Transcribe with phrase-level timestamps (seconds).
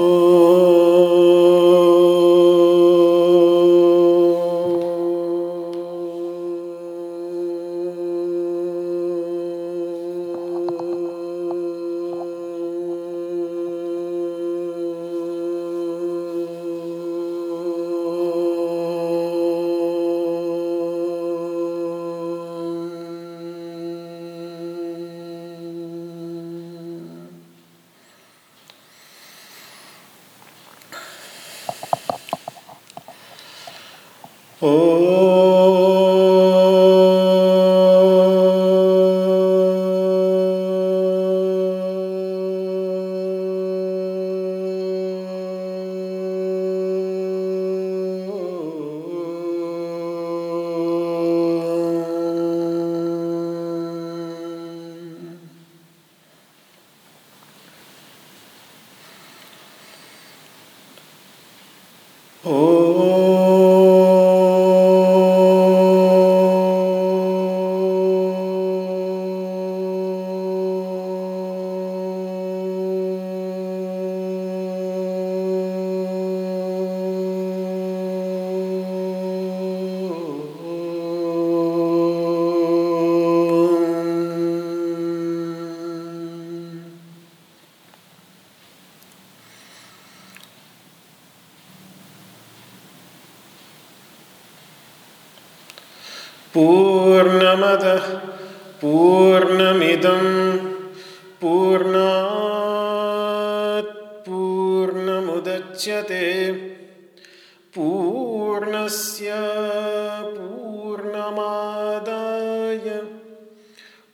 [0.00, 0.37] Oh.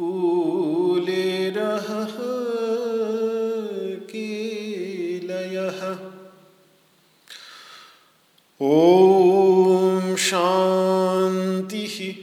[0.00, 1.86] कूलेरः
[4.06, 5.98] कीलयः।
[8.62, 12.14] ॐ शान्तिः।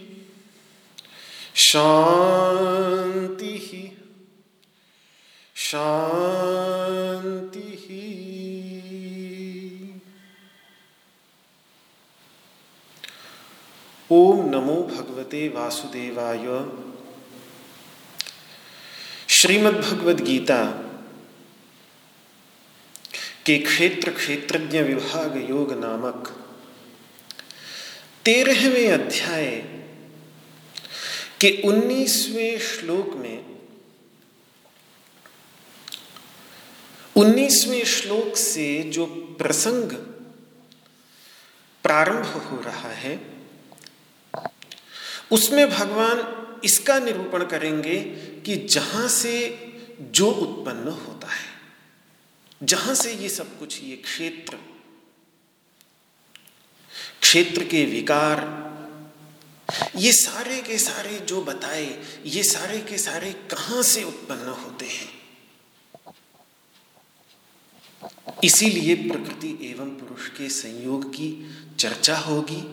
[1.55, 3.89] शान्तिः।
[5.55, 7.95] शान्तिः।
[14.11, 16.84] ओम नमो भगवते वासुदेवाय।
[19.45, 20.63] श्रीमद् भगवद गीता
[23.45, 26.27] के क्षेत्र क्षेत्रज्ञ विभाग योग नामक
[28.25, 29.49] तेरहवें अध्याय
[31.41, 33.45] के उन्नीसवें श्लोक में,
[37.15, 39.05] उन्नीसवें श्लोक से जो
[39.39, 39.91] प्रसंग
[41.83, 43.19] प्रारंभ हो रहा है,
[45.31, 47.99] उसमें भगवान इसका निरूपण करेंगे
[48.45, 49.33] कि जहाँ से
[50.01, 51.55] जो उत्पन्न होता है,
[52.63, 54.57] जहाँ से ये सब कुछ, ये क्षेत्र
[57.21, 58.43] क्षेत्र के विकार,
[59.95, 65.15] ये सारे के सारे जो बताए, ये सारे के सारे कहाँ से उत्पन्न होते हैं?
[68.43, 71.29] इसीलिए प्रकृति एवं पुरुष के संयोग की
[71.79, 72.63] चर्चा होगी।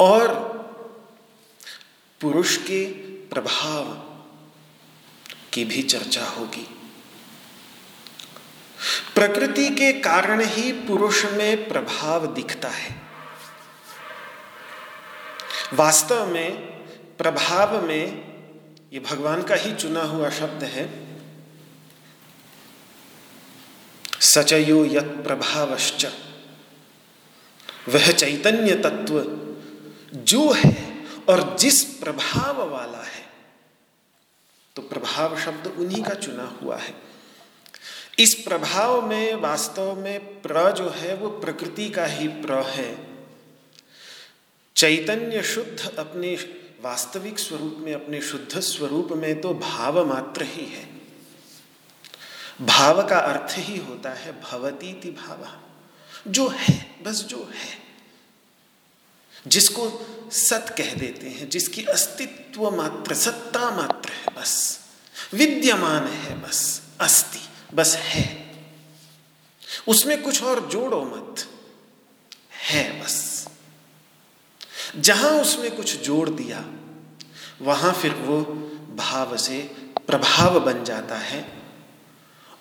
[0.00, 0.57] और
[2.20, 2.84] पुरुष के
[3.30, 3.84] प्रभाव
[5.52, 6.66] की भी चर्चा होगी।
[9.14, 12.96] प्रकृति के कारण ही पुरुष में प्रभाव दिखता है।
[15.74, 16.56] वास्तव में
[17.18, 18.04] प्रभाव में
[18.92, 20.88] ये भगवान का ही चुना हुआ शब्द है,
[24.20, 26.06] सचयो यत प्रभावश्च।
[27.88, 29.22] वह चैतन्य तत्व
[30.14, 30.97] जो है
[31.28, 33.28] और जिस प्रभाव वाला है
[34.76, 36.94] तो प्रभाव शब्द उन्हीं का चुना हुआ है।
[38.18, 43.08] इस प्रभाव में, वास्तव में प्र जो है, वो प्रकृति का ही प्र है।
[44.76, 46.34] चैतन्य शुद्ध अपने
[46.82, 50.90] वास्तविक स्वरूप में, अपने शुद्ध स्वरूप में तो भाव मात्र ही है।
[52.60, 55.60] भाव का अर्थ ही होता है भवती भाव।
[56.30, 57.87] जो है, बस जो है।
[59.48, 64.80] जिसको सत कह देते हैं, जिसकी अस्तित्व मात्र, सत्ता मात्र है, बस।
[65.34, 68.54] विद्यमान है, बस। अस्ति, बस है।
[69.88, 71.48] उसमें कुछ और जोड़ो मत।
[72.52, 73.48] है, बस।
[74.96, 76.64] जहाँ उसमें कुछ जोड़ दिया,
[77.62, 78.40] वहाँ फिर वो
[78.96, 79.58] भाव से
[80.06, 81.62] प्रभाव बन जाता है,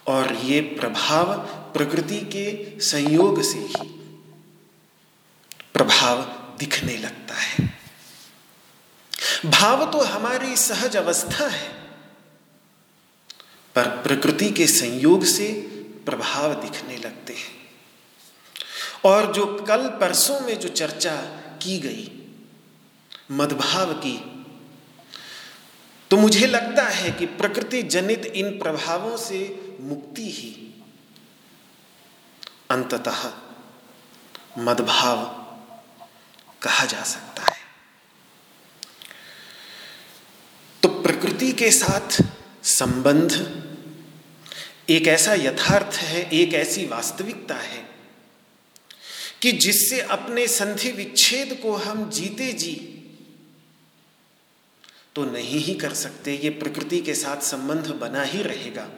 [0.08, 1.34] और ये प्रभाव
[1.74, 3.90] प्रकृति के संयोग से ही
[5.74, 7.66] प्रभाव दिखने लगता है।
[9.46, 11.70] भाव तो हमारी सहज अवस्था है,
[13.76, 15.52] पर प्रकृति के संयोग से
[16.06, 17.56] प्रभाव दिखने लगते हैं।
[19.06, 21.16] और जो कल परसों में जो चर्चा
[21.62, 22.12] की गई,
[23.32, 24.18] मदभाव की
[26.12, 29.40] तो मुझे लगता है कि प्रकृति जनित इन प्रभावों से
[29.82, 30.52] मुक्ति ही।
[32.70, 33.32] अंततः
[34.60, 35.37] मदभाव
[36.62, 37.58] कहा जा सकता है।
[40.84, 42.24] तो प्रकृति के साथ
[42.64, 43.64] संबंध
[44.90, 47.90] एक ऐसा यथार्थ है, एक ऐसी वास्तविकता है
[49.42, 52.94] कि जिससे अपने संधि विच्छेद को हम जीते जी
[55.16, 58.90] तो नहीं ही कर सकते। ये प्रकृति के साथ संबंध बना ही रहेगा।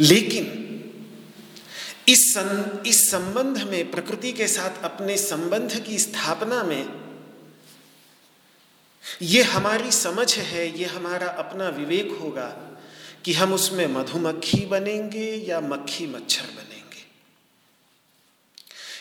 [0.00, 0.74] लेकिन
[2.08, 7.08] इस सं, इस संबंध में प्रकृति के साथ अपने संबंध की स्थापना में
[9.22, 12.78] ये हमारी समझ है ये हमारा अपना विवेक होगा
[13.24, 16.78] कि हम उसमें मधुमक्खी बनेंगे या मक्खी मच्छर बनेंगे।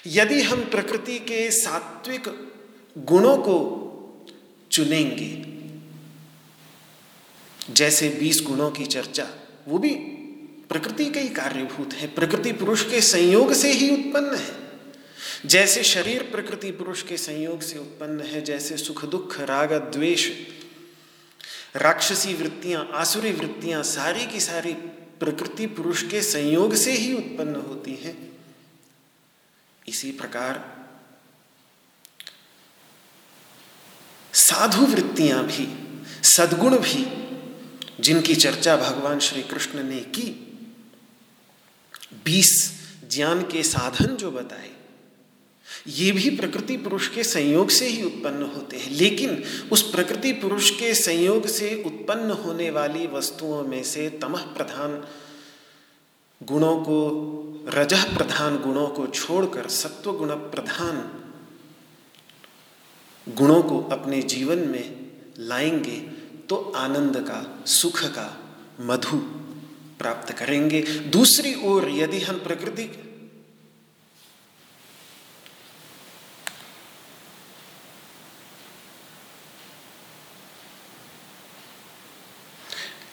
[0.08, 2.54] यदि हम प्रकृति के सात्विक
[2.98, 3.78] गुणों को
[4.72, 5.58] चुनेंगे
[7.74, 9.30] जैसे बीस गुणों की चर्चा
[9.68, 10.17] वो भी
[10.70, 14.68] प्रकृति के ही कार्यभूत है। प्रकृति पुरुष के संयोग से ही उत्पन्न है।
[15.46, 20.32] जैसे शरीर प्रकृति पुरुष के संयोग से उत्पन्न है, जैसे सुख, दुख, राग, द्वेष,
[21.76, 24.74] राक्षसी वृत्तियाँ, आसुरी वृत्तियाँ, सारी की सारी
[25.20, 28.32] प्रकृति पुरुष के संयोग से ही उत्पन्न होती हैं।
[29.88, 30.78] इसी प्रकार
[34.34, 35.68] साधु वृत्तियाँ भी,
[36.24, 37.28] सद्गुण भी,
[38.00, 40.44] जिनकी चर्चा भगवान श्री कृष्ण ने की
[42.26, 42.72] बीस
[43.12, 44.70] ज्ञान के साधन जो बताए,
[45.88, 50.70] ये भी प्रकृति पुरुष के संयोग से ही उत्पन्न होते हैं। लेकिन उस प्रकृति पुरुष
[50.70, 55.08] के संयोग से उत्पन्न होने वाली वस्तुओं में से तमह प्रधान
[56.44, 56.98] गुणों को
[57.68, 61.24] रजह प्रधान गुणों को छोड़कर सत्व गुण प्रधान
[63.30, 66.00] गुणों को अपने जीवन में लाएँगे
[66.50, 69.37] तो आनंद का, सुख का, मधु
[70.00, 72.90] प्राप्त करेंगे। दूसरी ओर यदि हम प्रकृति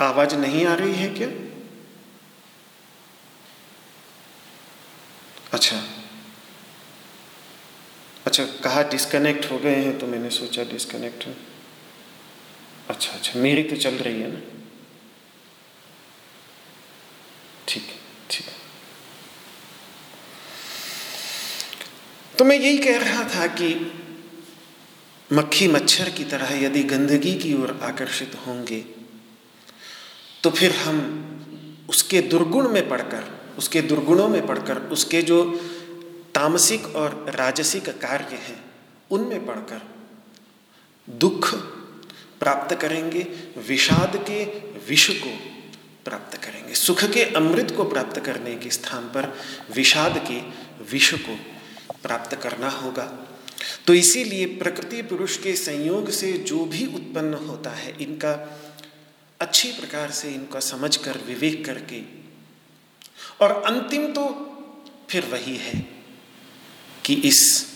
[0.01, 1.29] आवाज़ नहीं आ रही है क्या?
[5.53, 5.77] अच्छा।
[8.27, 11.27] अच्छा कहा डिस्कनेक्ट हो गए हैं तो मैंने सोचा डिस्कनेक्ट
[12.89, 14.41] अच्छा अच्छा मेरी तो चल रही है ना।
[17.75, 17.87] ठीक
[18.31, 18.47] ठीक
[22.39, 23.93] तो मैं यही कह रहा था कि
[25.33, 28.81] मक्खी मच्छर की तरह यदि गंदगी की ओर आकर्षित होंगे
[30.43, 30.99] तो फिर हम
[31.89, 33.25] उसके दुर्गुण में पढ़कर,
[33.59, 35.45] उसके दुर्गुणों में पढ़कर, उसके जो
[36.35, 38.65] तामसिक और राजसिक कार्य हैं,
[39.11, 39.81] उनमें पढ़कर
[41.09, 41.55] दुख
[42.41, 43.27] प्राप्त करेंगे,
[43.69, 44.45] विषाद के
[44.89, 45.54] विष को
[46.05, 49.39] प्राप्त करेंगे। सुख के अमृत को प्राप्त करने के स्थान पर
[49.75, 50.41] विषाद के
[50.85, 51.37] विष को
[52.03, 53.29] प्राप्त करना होगा।
[53.87, 58.61] तो इसीलिए प्रकृति पुरुष के संयोग से जो भी उत्पन्न होता है, इनका
[59.41, 62.03] अच्छी प्रकार से इनका समझ कर विवेक करके।
[63.41, 64.51] और अंतिम तो
[65.11, 65.89] फिर वही है
[67.05, 67.67] कि इस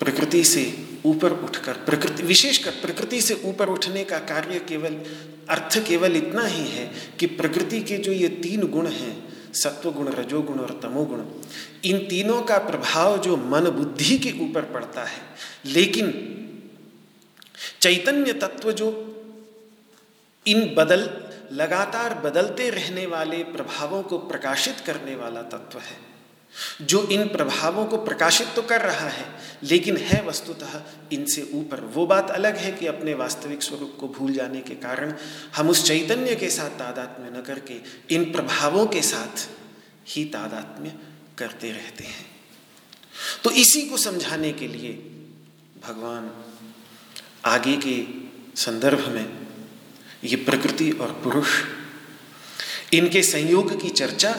[0.00, 4.94] प्रकृति से ऊपर उठकर, प्रकृति विशेषकर प्रकृति से ऊपर उठने का कार्य केवल,
[5.50, 10.58] अर्थ केवल इतना ही है कि प्रकृति के जो ये तीन गुण हैं, सत्वगुण, रजोगुण
[10.58, 11.24] और तमोगुण,
[11.84, 15.22] इन तीनों का प्रभाव जो मन बुद्धि के ऊपर पड़ता है।
[15.64, 16.28] लेकिन
[17.80, 19.08] चैतन्य तत्व जो
[20.46, 21.10] इन बदल,
[21.52, 26.11] लगातार बदलते रहने वाले प्रभावों को प्रकाशित करने वाला तत्व है
[26.82, 29.26] जो इन प्रभावों को प्रकाशित तो कर रहा है,
[29.62, 30.80] लेकिन है वस्तुतः
[31.12, 35.14] इनसे ऊपर। वो बात अलग है कि अपने वास्तविक स्वरूप को भूल जाने के कारण
[35.56, 37.80] हम उस चैतन्य के साथ तादात्म्य न करके
[38.14, 39.48] इन प्रभावों के साथ
[40.08, 40.94] ही तादात्म्य
[41.38, 42.26] करते रहते हैं।
[43.44, 44.92] तो इसी को समझाने के लिए
[45.86, 46.30] भगवान
[47.44, 47.96] आगे के
[48.56, 49.26] संदर्भ में
[50.24, 51.48] ये प्रकृति और पुरुष,
[52.92, 54.32] इनके संयोग की चर्चा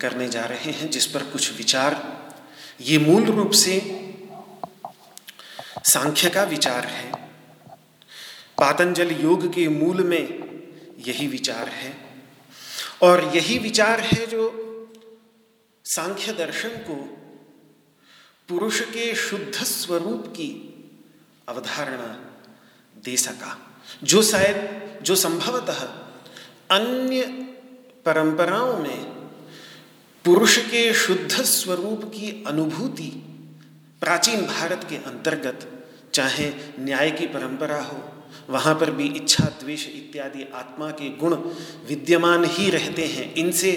[0.00, 2.20] करने जा रहे हैं, जिस पर कुछ विचार।
[2.80, 4.00] ये मूल रूप से
[5.84, 7.12] सांख्य का विचार है।
[8.58, 10.24] पातंजल योग के मूल में
[11.06, 11.96] यही विचार है।
[13.02, 14.66] और यही विचार है जो
[15.84, 17.16] सांख्य दर्शन को
[18.48, 20.74] पुरुष के शुद्ध स्वरूप की
[21.48, 22.24] अवधारणा
[23.04, 25.80] दे सका। जो शायद, जो संभवतः
[26.76, 27.22] अन्य
[28.04, 29.19] परंपराओं में
[30.24, 33.06] पुरुष के शुद्ध स्वरूप की अनुभूति
[34.00, 35.84] प्राचीन भारत के अंतर्गत,
[36.14, 38.12] चाहे न्याय की परंपरा हो,
[38.50, 41.34] वहाँ पर भी इच्छा, द्वेष इत्यादि आत्मा के गुण
[41.88, 43.72] विद्यमान ही रहते हैं। इनसे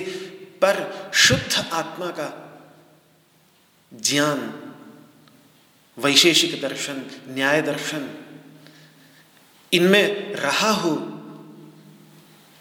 [0.62, 2.28] पर शुद्ध आत्मा का
[3.94, 4.54] ज्ञान,
[5.98, 8.10] वैशेषिक दर्शन, न्याय दर्शन
[9.74, 10.96] इनमें रहा हो,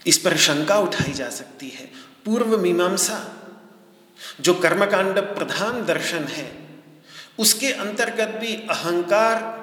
[0.07, 1.91] इस पर शंका उठाई जा सकती है।
[2.25, 3.42] पूर्व मीमांसा
[4.41, 6.51] जो कर्मकांड प्रधान दर्शन है,
[7.39, 9.61] उसके अंतर्गत भी अहंकार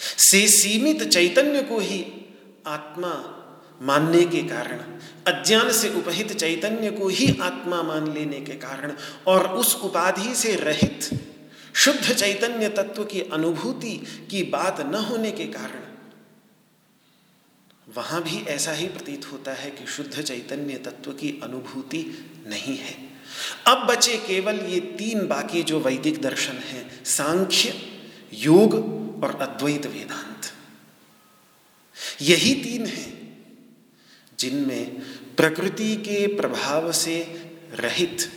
[0.00, 2.04] से सीमित चैतन्य को ही
[2.66, 3.12] आत्मा
[3.82, 4.78] मानने के कारण,
[5.26, 8.92] अज्ञान से उपहित चैतन्य को ही आत्मा मान लेने के कारण
[9.26, 11.10] और उस उपाधि से रहित
[11.74, 13.94] शुद्ध चैतन्य तत्व की अनुभूति
[14.30, 15.87] की बात न होने के कारण
[17.98, 22.02] वहाँ भी ऐसा ही प्रतीत होता है कि शुद्ध चैतन्य तत्व की अनुभूति
[22.46, 22.94] नहीं है।
[23.66, 27.74] अब बचे केवल ये तीन बाकी जो वैदिक दर्शन हैं, सांख्य,
[28.32, 28.74] योग
[29.24, 30.52] और अद्वैत वेदांत।
[32.22, 33.12] यही तीन हैं,
[34.38, 35.00] जिनमें
[35.36, 37.20] प्रकृति के प्रभाव से
[37.74, 38.30] रहित,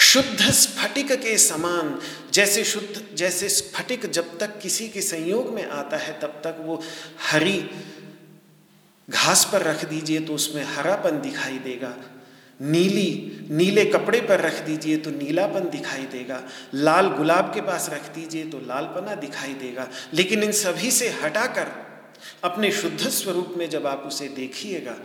[0.00, 1.98] शुद्ध स्फटिक के समान,
[2.32, 6.82] जैसे शुद्ध, जैसे स्फटिक जब तक किसी के संयोग में आता है, तब तक वो
[7.30, 7.60] हरी
[9.08, 11.94] घास पर रख दीजिए तो उसमें हरापन दिखाई देगा।
[12.60, 16.42] नीली, नीले कपड़े पर रख दीजिए तो नीलापन दिखाई देगा।
[16.74, 21.70] लाल गुलाब के पास रख दीजिए तो लालपना दिखाई देगा। लेकिन इन सभी से हटाकर,
[22.44, 24.96] अपने शुद्ध स्वरूप में जब आप उसे देखिएगा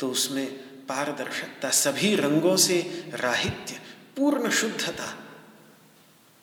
[0.00, 0.46] तो उसमें
[0.86, 2.80] पारदर्शकता, सभी रंगों से
[3.14, 3.80] राहित्य,
[4.16, 5.14] पूर्ण शुद्धता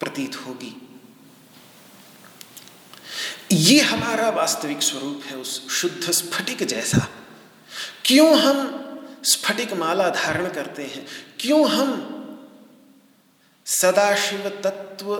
[0.01, 0.75] प्रतीत होगी।
[3.51, 7.07] ये हमारा वास्तविक स्वरूप है उस शुद्ध स्फटिक जैसा।
[8.05, 8.77] क्यों हम
[9.23, 11.07] स्फटिक माला धारण करते हैं?
[11.39, 12.17] क्यों हम
[13.65, 15.15] सदाशिव तत्व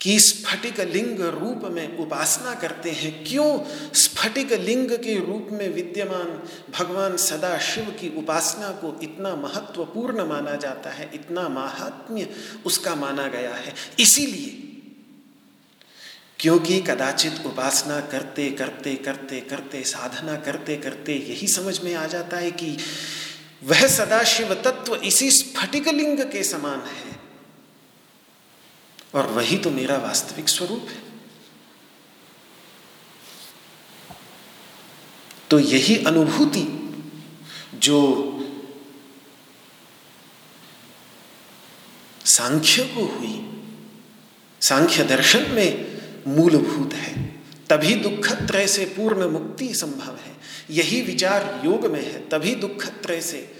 [0.00, 3.24] की स्फटिक लिंग रूप में उपासना करते हैं?
[3.24, 3.58] क्यों
[3.94, 6.48] स्फटिक लिंग के रूप में विद्यमान
[6.78, 12.34] भगवान सदा शिव की उपासना को इतना महत्वपूर्ण माना जाता है, इतना महात्म्य
[12.66, 13.74] उसका माना गया है?
[13.98, 14.69] इसीलिए
[16.40, 22.36] क्योंकि कदाचित उपासना करते करते करते करते, साधना करते करते यही समझ में आ जाता
[22.36, 22.76] है कि
[23.62, 27.18] वह सदाशिव तत्व इसी स्फटिक लिंग के समान है।
[29.14, 31.02] और वही तो मेरा वास्तविक स्वरूप है।
[35.50, 36.66] तो यही अनुभूति
[37.74, 38.00] जो
[42.24, 43.50] सांख्य को हुई,
[44.60, 45.89] सांख्य दर्शन में
[46.28, 50.36] मूलभूत है। तभी दुखत्रय से पूर्ण मुक्ति संभव है।
[50.70, 53.50] यही विचार योग में है। तभी दुखत्रय से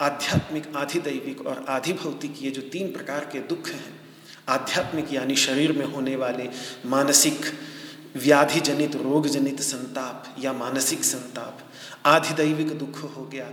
[0.00, 4.00] आध्यात्मिक, आधिदैविक और आधिभौतिक ये जो तीन प्रकार के दुख हैं,
[4.48, 6.48] आध्यात्मिक यानी शरीर में होने वाले
[6.86, 7.40] मानसिक
[8.16, 11.60] व्याधि जनित रोग जनित संताप या मानसिक संताप,
[12.06, 13.50] आधिदैविक दुख हो गया।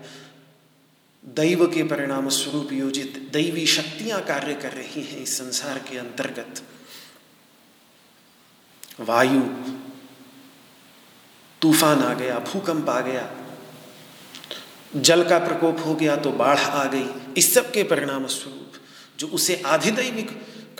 [1.25, 6.61] दैव के परिणाम स्वरूप योजित दैवी शक्तियाँ कार्य कर रही हैं इस संसार के अंतर्गत।
[8.99, 9.41] वायु,
[11.61, 13.29] तूफ़ान आ गया, भूकंप आ गया,
[14.95, 17.07] जल का प्रकोप हो गया तो बाढ़ आ गई।
[17.37, 18.73] इस सब के परिणाम स्वरूप
[19.19, 20.29] जो उसे आधिदैविक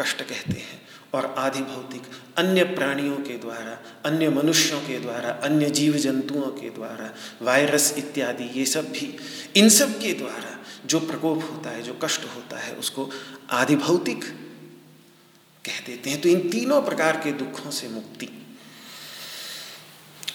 [0.01, 0.81] कष्ट कहते हैं
[1.13, 2.01] और आधि भौतिक,
[2.37, 8.43] अन्य प्राणियों के द्वारा, अन्य मनुष्यों के द्वारा, अन्य जीव जंतुओं के द्वारा, वायरस इत्यादि,
[8.59, 9.17] ये सब भी,
[9.55, 13.09] इन सब के द्वारा जो प्रकोप होता है, जो कष्ट होता है, उसको
[13.51, 14.23] आधि भौतिक
[15.65, 18.29] कह देते हैं। तो इन तीनों प्रकार के दुखों से मुक्ति।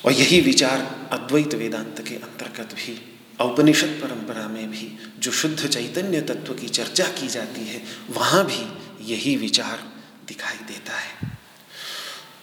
[0.04, 6.20] और यही विचार अद्वैत वेदांत के अंतर्गत भी, औपनिषद परंपरा में भी, जो शुद्ध चैतन्य
[6.20, 9.92] तत्व की चर्चा की जाती है, वहाँ भी यही विचार
[10.28, 11.38] दिखाई देता है।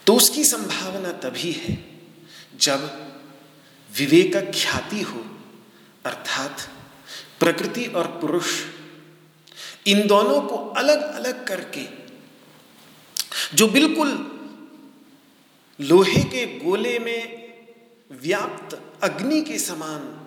[0.08, 1.86] तो उसकी संभावना तभी है,
[2.60, 3.12] जब
[3.98, 5.26] विवेक ख्याति हो,
[6.06, 6.70] अर्थात
[7.40, 8.62] प्रकृति और पुरुष,
[9.88, 12.05] इन दोनों को अलग अलग करके
[13.54, 14.10] जो बिल्कुल
[15.80, 17.46] लोहे के गोले में
[18.12, 20.22] व्याप्त अग्नि के समान,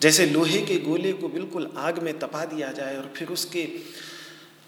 [0.00, 3.62] जैसे लोहे के गोले को बिल्कुल आग में तपा दिया जाए और फिर उसके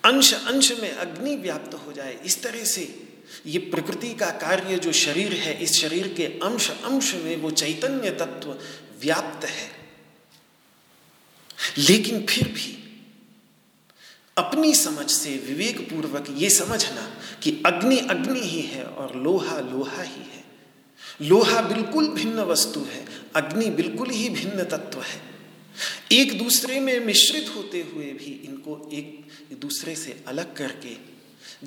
[0.04, 3.06] अंश अंश में अग्नि व्याप्त हो जाए, इस तरह से
[3.46, 8.10] ये प्रकृति का कार्य जो शरीर है, इस शरीर के अंश अंश में वो चैतन्य
[8.10, 8.56] तत्व
[9.00, 9.70] व्याप्त है।
[11.78, 12.87] लेकिन फिर भी
[14.38, 17.08] अपनी समझ से विवेक पूर्वक ये समझना
[17.42, 20.44] कि अग्नि अग्नि ही है और लोहा लोहा ही है।
[21.22, 23.04] लोहा बिल्कुल भिन्न वस्तु है,
[23.36, 25.20] अग्नि बिल्कुल ही भिन्न तत्व है।
[26.12, 30.96] एक दूसरे में मिश्रित होते हुए भी इनको एक दूसरे से अलग करके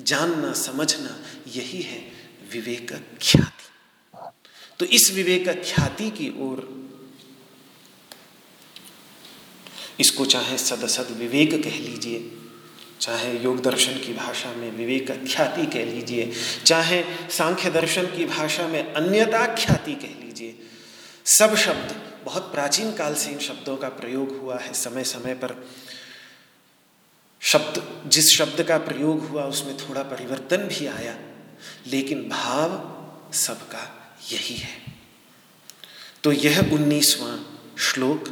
[0.00, 1.16] जानना, समझना
[1.48, 2.00] यही है
[2.52, 4.30] विवेक ख्याति
[4.80, 6.68] तो इस विवेक ख्याति की ओर
[10.00, 12.18] इसको चाहे सदसद विवेक कह लीजिए।
[13.02, 16.32] चाहे योग दर्शन की भाषा में विवेक ख्याति कह लीजिए,
[16.66, 20.58] चाहे सांख्य दर्शन की भाषा में अन्यता ख्याति कह लीजिए,
[21.24, 25.68] सब शब्द, बहुत प्राचीन काल से इन शब्दों का प्रयोग हुआ है समय समय पर।
[27.40, 31.18] शब्द, जिस शब्द का प्रयोग हुआ उसमें थोड़ा परिवर्तन भी आया,
[31.86, 32.70] लेकिन भाव
[33.32, 34.82] सबका यही है।
[36.24, 37.36] तो यह उन्नीसवां
[37.78, 38.28] श्लोक,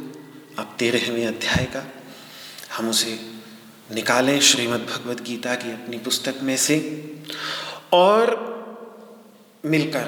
[0.59, 1.83] अब तेरहवें अध्याय का,
[2.77, 3.30] हम उसे
[3.93, 6.77] निकालें श्रीमद् भगवद गीता की अपनी पुस्तक में से
[7.93, 8.35] और
[9.65, 10.07] मिलकर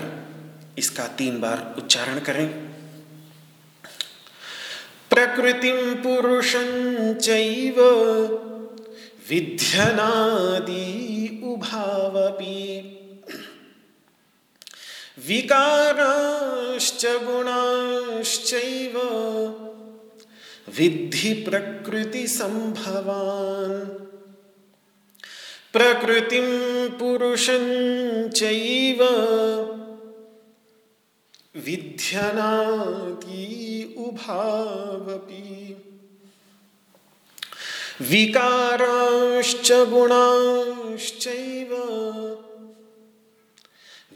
[0.78, 2.48] इसका तीन बार उच्चारण करें।
[5.10, 7.82] प्रकृतिम पुरुषं चैव
[9.30, 11.04] विध्यनादि
[15.28, 18.98] विकाराश्च गुणाश्चैव
[20.78, 23.86] विद्धि प्रकृति संभवान।
[25.74, 26.46] प्रकृतिम
[27.00, 27.66] पुरुषं
[28.30, 29.04] चैव
[31.66, 33.44] विध्यनाति
[38.02, 41.74] विकाराश्च गुणाश्चैव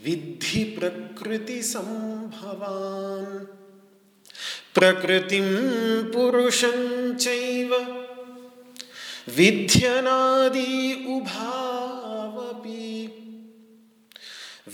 [0.04, 3.57] विद्धि प्रकृति संभवान्।
[4.78, 5.48] प्रकृतिं
[6.14, 6.80] पुरुषं
[7.16, 7.74] चैव
[9.38, 12.90] विध्यनादि उभावपि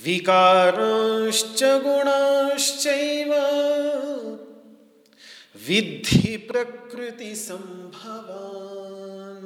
[0.06, 3.32] विकाराश्च गुणाश्चैव
[5.68, 9.42] विद्धि प्रकृति संभवान।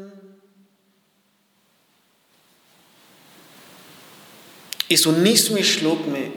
[4.92, 6.32] इस उन्नीसवें श्लोक में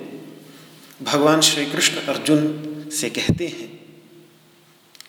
[1.03, 3.70] भगवान श्री कृष्ण अर्जुन से कहते हैं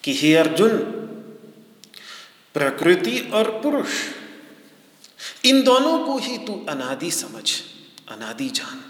[0.03, 0.77] कि हे अर्जुन,
[2.55, 3.89] प्रकृति और पुरुष,
[5.45, 7.49] इन दोनों को ही तू अनादि समझ,
[8.09, 8.81] अनादि जान।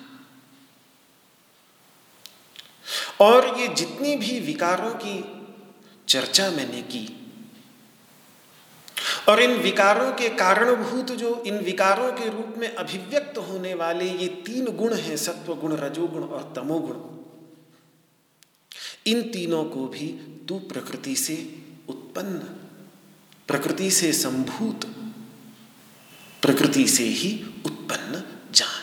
[3.20, 5.24] और ये जितनी भी विकारों की
[6.08, 7.08] चर्चा मैंने की,
[9.30, 14.28] और इन विकारों के कारणभूत जो इन विकारों के रूप में अभिव्यक्त होने वाले ये
[14.46, 16.96] तीन गुण हैं सत्व गुण रजोगुण और तमोगुण,
[19.08, 20.08] इन तीनों को भी
[20.52, 22.40] तू प्रकृति से उत्पन्न,
[23.48, 24.86] प्रकृति से संभूत,
[26.42, 28.82] प्रकृति से ही उत्पन्न जान।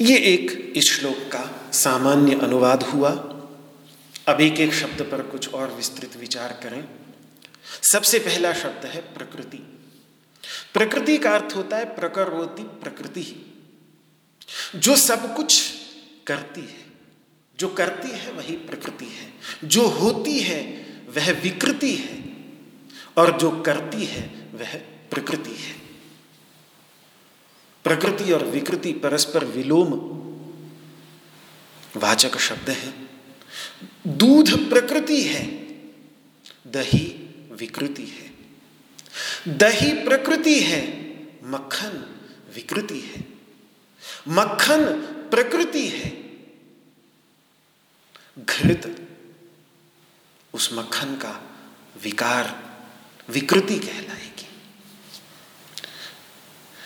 [0.00, 3.10] ये एक इस श्लोक का सामान्य अनुवाद हुआ।
[4.28, 6.88] अब एक एक शब्द पर कुछ और विस्तृत विचार करें।
[7.92, 9.58] सबसे पहला शब्द है प्रकृति।
[10.74, 13.54] प्रकृति का अर्थ होता है प्रकरोति प्रकृति।
[14.74, 15.70] जो सब कुछ
[16.26, 16.77] करती है
[17.58, 19.32] जो करती है वही प्रकृति है।
[19.64, 22.34] जो होती है वह विकृति है
[23.16, 24.76] और जो करती है वह
[25.10, 25.72] प्रकृति है।
[27.84, 29.92] प्रकृति और विकृति परस्पर विलोम
[31.96, 32.94] वाचक शब्द है।
[34.06, 35.46] दूध प्रकृति है,
[36.66, 38.28] दही विकृति है।
[39.56, 41.10] दही प्रकृति है,
[41.44, 42.16] मक्खन
[42.54, 43.24] विकृति है।
[44.28, 44.84] मक्खन
[45.30, 46.27] प्रकृति है
[48.38, 49.08] घृत,
[50.54, 51.40] उस मक्खन का
[52.02, 52.54] विकार,
[53.28, 54.46] विकृति कहलाएगी।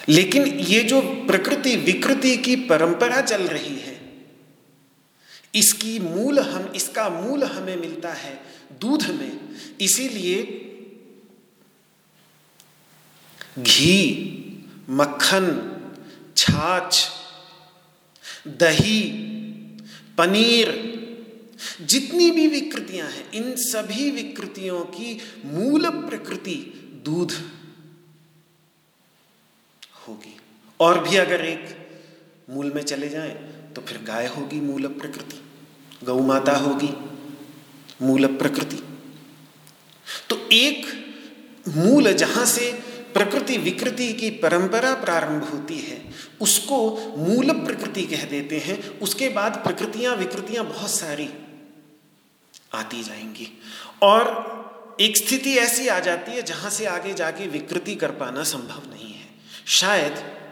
[0.08, 4.00] लेकिन ये जो प्रकृति, विकृति की परंपरा चल रही है,
[5.54, 8.42] इसकी मूल हम, इसका मूल हमें मिलता है
[8.80, 9.38] दूध में।
[9.80, 10.42] इसीलिए
[13.58, 13.98] घी,
[14.90, 15.46] मक्खन,
[16.36, 17.08] छाछ,
[18.48, 19.02] दही,
[20.18, 20.91] पनीर
[21.82, 26.56] जितनी भी विकृतियाँ हैं, इन सभी विकृतियों की मूल प्रकृति
[27.04, 27.32] दूध
[30.08, 30.36] होगी।
[30.80, 31.76] और भी अगर एक
[32.50, 33.34] मूल में चले जाएँ
[33.74, 35.40] तो फिर गाय होगी मूल प्रकृति,
[36.06, 36.90] गौ माता होगी
[38.02, 38.82] मूल प्रकृति।
[40.30, 40.86] तो एक
[41.68, 42.72] मूल जहाँ से
[43.14, 46.00] प्रकृति विकृति की परंपरा प्रारंभ होती है,
[46.40, 46.78] उसको
[47.18, 51.28] मूल प्रकृति कह देते हैं। उसके बाद प्रकृतियाँ विकृतियाँ बहुत सारी।
[52.74, 53.60] आती जाएँगी।
[54.02, 54.52] और
[55.00, 59.14] एक स्थिति ऐसी आ जाती है जहाँ से आगे जाके विकृति कर पाना संभव नहीं
[59.14, 59.28] है।
[59.66, 60.42] शायद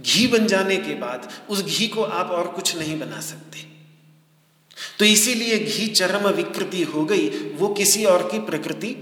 [0.00, 3.58] घी बन जाने के बाद उस घी को आप और कुछ नहीं बना सकते।
[4.98, 8.96] तो इसीलिए घी चरम विकृति हो गई, वो किसी और की प्रकृति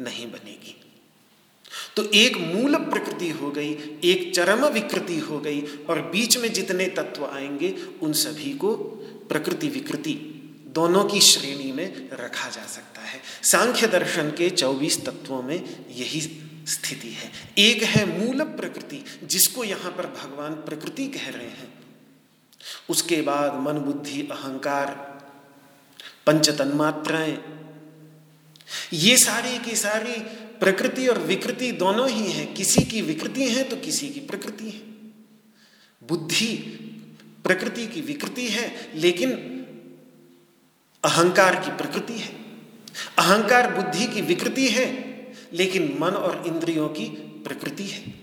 [0.00, 0.80] नहीं बनेगी।
[1.96, 3.72] तो एक मूल प्रकृति हो गई,
[4.04, 8.74] एक चरम विकृति हो गई, और बीच में जितने तत्व आएँगे, उन सभी को
[9.28, 10.35] प्रकृति विकृति
[10.76, 16.20] दोनों की श्रेणी में रखा जा सकता है। सांख्य दर्शन के 24 तत्वों में यही
[16.66, 21.72] स्थिति है। एक है मूल प्रकृति, जिसको यहाँ पर भगवान प्रकृति कह रहे हैं।
[22.88, 24.88] उसके बाद मन, बुद्धि, अहंकार
[26.26, 27.38] पंच तन्मात्राएँ
[28.92, 30.12] ये सारी की सारी
[30.58, 34.80] प्रकृति और विकृति दोनों ही हैं। किसी की विकृति है तो किसी की प्रकृति है।
[36.08, 36.56] बुद्धि
[37.44, 39.55] प्रकृति की विकृति है, लेकिन
[41.06, 42.34] अहंकार की प्रकृति है।
[43.18, 44.86] अहंकार बुद्धि की विकृति है,
[45.52, 47.04] लेकिन मन और इंद्रियों की
[47.44, 48.14] प्रकृति है।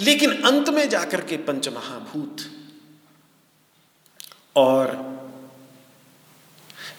[0.00, 2.36] लेकिन अंत में जाकर के पंच महाभूत
[4.56, 5.10] और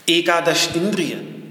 [0.09, 1.41] एकादश इंद्रिय,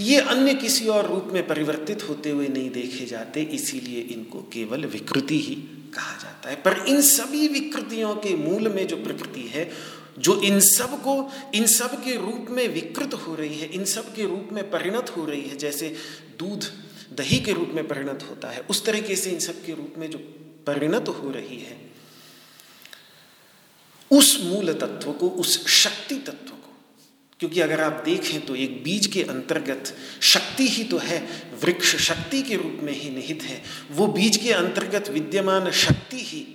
[0.00, 4.84] ये अन्य किसी और रूप में परिवर्तित होते हुए नहीं देखे जाते, इसीलिए इनको केवल
[4.84, 5.54] विकृति ही
[5.94, 9.70] कहा जाता है। पर इन सभी विकृतियों के मूल में जो प्रकृति है
[10.18, 14.24] जो इन सबको इन सब के रूप में विकृत हो रही है, इन सब के
[14.24, 15.94] रूप में परिणत हो रही है, जैसे
[16.38, 16.70] दूध
[17.12, 20.10] दही के रूप में परिणत होता है, उस तरीके से इन सब के रूप में
[20.10, 20.18] जो
[20.66, 21.76] परिणत हो रही है,
[24.10, 26.72] उस मूल तत्व को, उस शक्ति तत्व को,
[27.40, 31.20] क्योंकि अगर आप देखें तो एक बीज के अंतर्गत शक्ति ही तो है,
[31.62, 36.46] वृक्ष शक्ति के रूप में ही निहित है, वो बीज के अंतर्गत विद्यमान शक्ति ही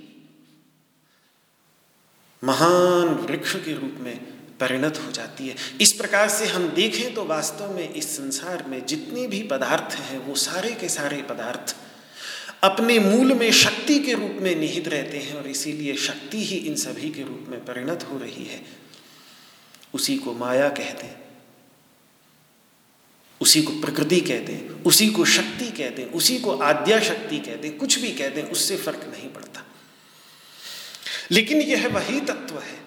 [2.44, 4.18] महान वृक्ष के रूप में
[4.60, 8.86] परिणत हो जाती है। इस प्रकार से हम देखें तो वास्तव में इस संसार में
[8.86, 11.76] जितने भी पदार्थ हैं, वो सारे के सारे पदार्थ
[12.64, 16.76] अपने मूल में शक्ति के रूप में निहित रहते हैं और इसीलिए शक्ति ही इन
[16.76, 18.66] सभी के रूप में परिणत हो रही है।
[19.94, 21.24] उसी को माया कहते हैं।
[23.42, 27.68] उसी को प्रकृति कहते हैं। उसी को शक्ति कहते हैं। उसी को आद्या शक्ति कहते
[27.68, 29.69] हैं। कुछ भी कहते हैं, उससे फ़र्क नहीं पड़ता।
[31.32, 32.78] लेकिन यह वही तत्व है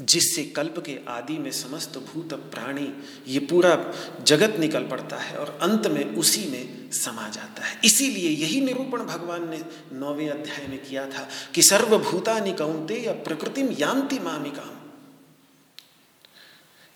[0.00, 2.92] जिससे कल्प के आदि में समस्त भूत प्राणी,
[3.26, 8.28] ये पूरा जगत निकल पड़ता है और अंत में उसी में समा जाता है। इसीलिए
[8.30, 14.18] यही निरूपण भगवान ने नौवें अध्याय में किया था कि सर्वभूता निकौंते या प्रकृतिम यान्ति
[14.18, 14.76] मामिकाम।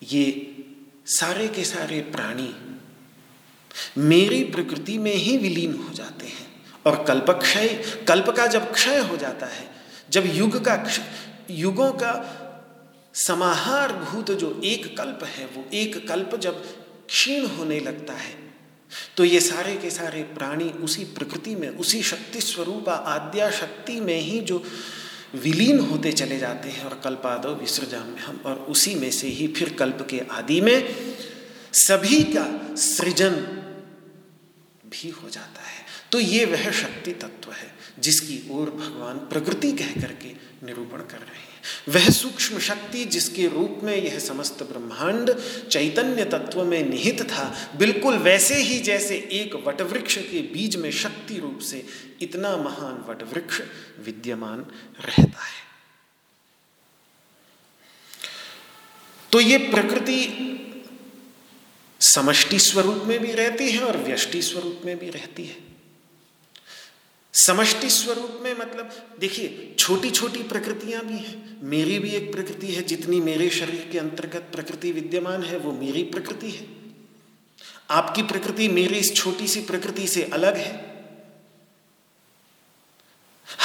[0.03, 0.57] ये
[1.07, 2.55] सारे के सारे प्राणी
[3.99, 6.52] मेरी प्रकृति में ही विलीन हो जाते हैं।
[6.85, 7.69] और कल्प क्षय
[8.09, 9.67] कल्प का जब क्षय हो जाता है,
[10.11, 10.85] जब युग का
[11.51, 12.13] युगों का
[13.15, 16.63] समाहार भूत जो एक कल्प है, वो एक कल्प जब
[17.09, 18.41] क्षीण होने लगता है
[19.17, 24.19] तो ये सारे के सारे प्राणी उसी प्रकृति में, उसी शक्ति स्वरूप आद्या शक्ति में
[24.19, 24.63] ही जो
[25.35, 29.47] विलीन होते चले जाते हैं और कल्पादो विसर्जा में हम, और उसी में से ही
[29.49, 30.79] फिर कल्प के आदि में
[31.73, 33.37] सभी का सृजन
[34.87, 35.72] भी हो जाता है।
[36.13, 40.33] तो ये वह शक्ति तत्व है जिसकी ओर भगवान प्रकृति कह करके
[40.67, 41.51] निरूपण कर रहे हैं।
[41.89, 45.31] वह सूक्ष्म शक्ति जिसके रूप में यह समस्त ब्रह्मांड
[45.69, 51.39] चैतन्य तत्व में निहित था, बिल्कुल वैसे ही जैसे एक वटवृक्ष के बीज में शक्ति
[51.39, 51.85] रूप से
[52.23, 53.61] इतना महान वटवृक्ष
[54.05, 54.67] विद्यमान
[55.01, 55.61] रहता है।
[59.33, 60.19] तो ये प्रकृति
[62.01, 65.72] समष्टि स्वरूप में भी रहती है और व्यष्टि स्वरूप में भी रहती है।
[67.35, 72.83] समष्टि स्वरूप में मतलब देखिए छोटी छोटी प्रकृतियाँ भी हैं। मेरी भी एक प्रकृति है,
[72.83, 76.67] जितनी मेरे शरीर के अंतर्गत प्रकृति विद्यमान है, वो मेरी प्रकृति है।
[77.91, 80.93] आपकी प्रकृति मेरी इस छोटी सी प्रकृति से अलग है।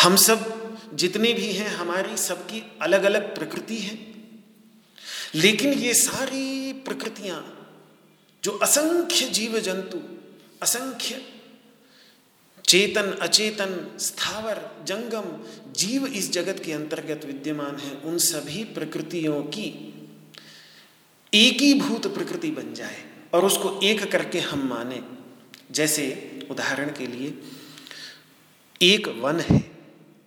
[0.04, 3.96] हम सब जितने भी हैं, हमारी सबकी अलग अलग प्रकृति है।
[5.36, 7.70] लेकिन ये सारी प्रकृतियाँ,
[8.44, 10.02] जो असंख्य जीव जंतु
[10.62, 11.37] असंख्य
[12.68, 15.28] चेतन, अचेतन, स्थावर, जंगम,
[15.74, 19.68] जीव इस जगत के अंतर्गत विद्यमान है। उन सभी प्रकृतियों की
[21.34, 25.02] एक ही भूत प्रकृति बन जाए और उसको एक करके हम माने।
[25.72, 27.34] जैसे उदाहरण के लिए,
[28.82, 29.60] एक वन है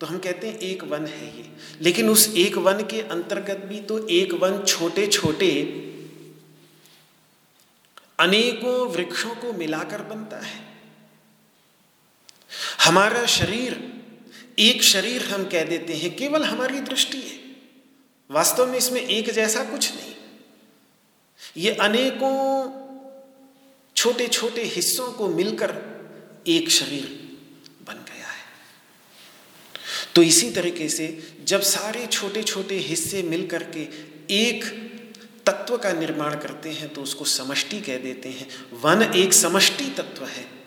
[0.00, 1.44] तो हम कहते हैं एक वन है ये।
[1.80, 5.50] लेकिन उस एक वन के अंतर्गत भी तो एक वन छोटे छोटे
[8.20, 10.69] अनेकों वृक्षों को मिलाकर बनता है।
[12.80, 13.92] हमारा शरीर,
[14.58, 17.40] एक शरीर हम कह देते हैं, केवल हमारी दृष्टि है।
[18.30, 20.14] वास्तव में इसमें एक जैसा कुछ नहीं।
[21.56, 22.80] ये अनेकों
[23.96, 26.00] छोटे छोटे हिस्सों को मिलकर
[26.46, 27.38] एक शरीर
[27.86, 28.44] बन गया है।
[30.14, 33.82] तो इसी तरीके से जब सारे छोटे छोटे हिस्से मिलकर के
[34.34, 34.64] एक
[35.46, 40.24] तत्व का निर्माण करते हैं तो उसको समष्टि कह देते हैं। वन एक समष्टि तत्व
[40.24, 40.59] है।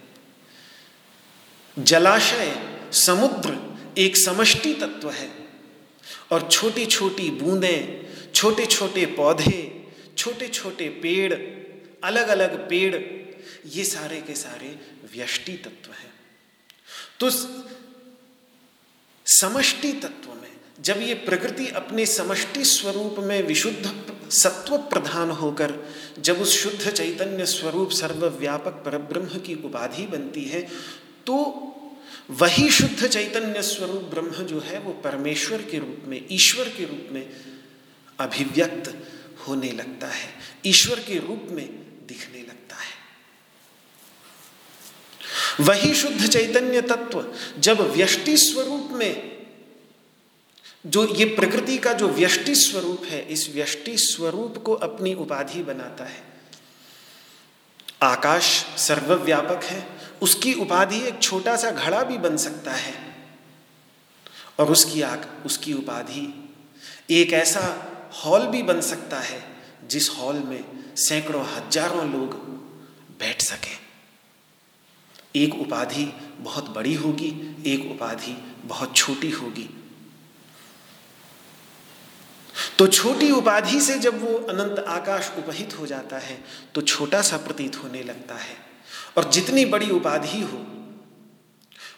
[1.79, 2.55] जलाशय,
[2.91, 3.57] समुद्र
[3.97, 5.29] एक समष्टि तत्व है।
[6.31, 8.03] और छोटी छोटी बूंदें
[8.35, 9.85] छोटे छोटे पौधे
[10.17, 11.33] छोटे छोटे पेड़
[12.03, 12.95] अलग अलग पेड़,
[13.69, 14.79] ये सारे के सारे
[15.15, 16.13] व्यष्टि तत्व हैं।
[17.19, 17.29] तो
[19.25, 23.93] समष्टि तत्व में, जब ये प्रकृति अपने समष्टि स्वरूप में विशुद्ध
[24.31, 25.73] सत्व प्रधान होकर,
[26.19, 30.67] जब उस शुद्ध चैतन्य स्वरूप सर्वव्यापक परब्रह्म की उपाधि बनती है
[31.25, 31.69] तो
[32.29, 37.07] वही शुद्ध चैतन्य स्वरूप ब्रह्म जो है, वो परमेश्वर के रूप में, ईश्वर के रूप
[37.11, 37.29] में
[38.19, 39.07] अभिव्यक्त
[39.47, 40.29] होने लगता है।
[40.65, 41.67] ईश्वर के रूप में
[42.07, 43.03] दिखने लगता है।
[45.59, 49.45] वही शुद्ध चैतन्य तत्व जब व्यष्टि स्वरूप में,
[50.85, 56.03] जो ये प्रकृति का जो व्यष्टि स्वरूप है, इस व्यष्टि स्वरूप को अपनी उपाधि बनाता
[56.03, 56.23] है।
[58.01, 59.92] आकाश सर्वव्यापक है
[60.23, 62.93] उसकी उपाधि एक छोटा सा घड़ा भी बन सकता है।
[64.59, 66.27] और उसकी आग, उसकी उपाधि
[67.11, 67.61] एक ऐसा
[68.15, 69.41] हॉल भी बन सकता है,
[69.85, 70.63] जिस हॉल में
[70.97, 72.35] सैकड़ों, हज़ारों लोग
[73.19, 73.81] बैठ सके।
[75.35, 76.05] एक उपाधि
[76.39, 77.31] बहुत बड़ी होगी,
[77.67, 79.69] एक उपाधि बहुत छोटी होगी।
[82.77, 86.37] तो छोटी उपाधि से जब वो अनंत आकाश उपहित हो जाता है
[86.75, 88.55] तो छोटा सा प्रतीत होने लगता है।
[89.17, 90.65] और जितनी बड़ी उपाधि हो,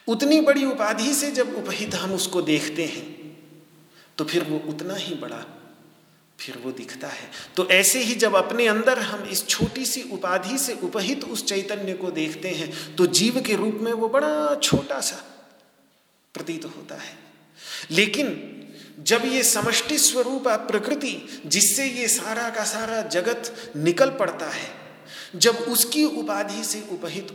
[0.07, 3.13] उतनी बड़ी उपाधि से जब उपहित हम उसको देखते हैं
[4.17, 5.45] तो फिर वो उतना ही बड़ा
[6.39, 10.57] फिर वो दिखता है। तो ऐसे ही जब अपने अंदर हम इस छोटी सी उपाधि
[10.57, 14.99] से उपहित उस चैतन्य को देखते हैं तो जीव के रूप में वो बड़ा छोटा
[14.99, 15.23] सा
[16.35, 17.17] प्रतीत होता है।
[17.91, 18.51] लेकिन
[18.99, 24.84] जब ये समष्टि स्वरूप प्रकृति, जिससे ये सारा का सारा जगत निकल पड़ता है
[25.35, 27.27] जब उसकी उपाधि से उपहित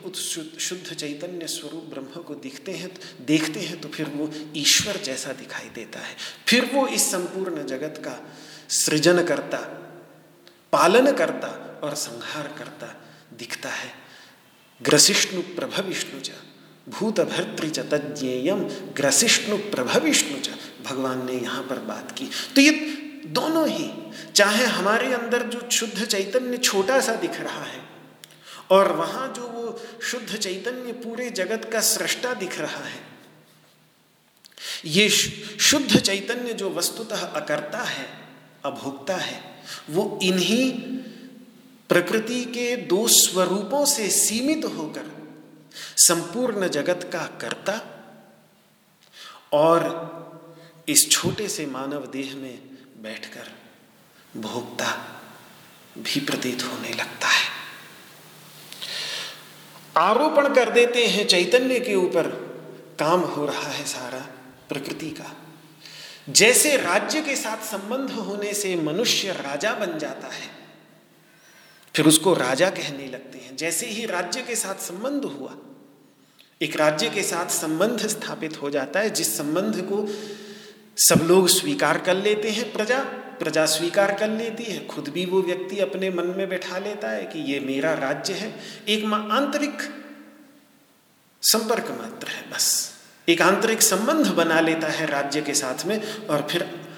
[0.61, 2.91] शुद्ध चैतन्य स्वरूप ब्रह्म को दिखते हैं
[3.27, 6.17] देखते हैं तो फिर वो ईश्वर जैसा दिखाई देता है।
[6.49, 8.17] फिर वो इस संपूर्ण जगत का
[8.75, 9.59] सृजन करता,
[10.73, 11.49] पालन करता
[11.85, 12.95] और संहार करता
[13.39, 13.93] दिखता है।
[14.81, 16.31] ग्रसिष्णु प्रभ विष्णु च
[16.87, 18.63] भूत भर्तृ च तज्ञेयम
[18.97, 20.51] ग्रसिष्णु प्रभ विष्णु च,
[20.87, 22.71] भगवान ने यहाँ पर बात की। तो ये
[23.29, 23.91] दोनों ही,
[24.35, 27.89] चाहे हमारे अंदर जो शुद्ध चैतन्य छोटा सा दिख रहा है
[28.71, 33.03] और वहाँ जो वो शुद्ध चैतन्य पूरे जगत का सृष्टा दिख रहा है,
[34.85, 38.07] ये शुद्ध चैतन्य जो वस्तुतः अकर्ता है,
[38.65, 39.43] अभोक्ता है,
[39.91, 40.71] वो इन्हीं
[41.91, 45.11] प्रकृति के दो स्वरूपों से सीमित होकर
[45.97, 47.81] संपूर्ण जगत का कर्ता
[49.53, 49.81] और
[50.89, 52.59] इस छोटे से मानव देह में
[53.03, 53.51] बैठकर
[54.41, 54.93] भोक्ता
[55.99, 57.60] भी प्रतीत होने लगता है।
[59.96, 62.26] आरोपण कर देते हैं चैतन्य के ऊपर।
[63.00, 64.26] काम हो रहा है सारा
[64.68, 65.37] प्रकृति का।
[66.29, 70.48] जैसे राज्य के साथ संबंध होने से मनुष्य राजा बन जाता है,
[71.94, 75.57] फिर उसको राजा कहने लगते हैं। जैसे ही राज्य के साथ संबंध हुआ,
[76.61, 80.07] एक राज्य के साथ संबंध स्थापित हो जाता है, जिस संबंध को
[80.98, 83.05] सब लोग स्वीकार कर लेते हैं प्रजा।
[83.40, 87.24] प्रजा स्वीकार कर लेती है। खुद भी वो व्यक्ति अपने मन में बैठा लेता है
[87.24, 89.79] कि ये मेरा राज्य है। एक आंतरिक
[91.42, 92.92] संपर्क मात्र है, बस।
[93.29, 96.90] एक आंतरिक संबंध बना लेता है राज्य के साथ में और फिर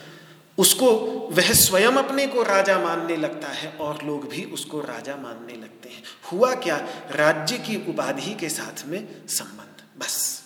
[0.58, 0.90] उसको
[1.32, 5.88] वह स्वयं अपने को राजा मानने लगता है और लोग भी उसको राजा मानने लगते
[5.88, 6.02] हैं।
[6.32, 6.76] हुआ क्या?
[7.10, 10.41] राज्य की उपाधि के साथ में संबंध, बस।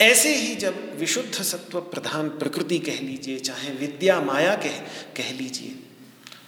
[0.00, 4.78] ऐसे ही जब विशुद्ध सत्व प्रधान प्रकृति कह लीजिए, चाहे विद्या माया कह
[5.16, 5.74] कह लीजिए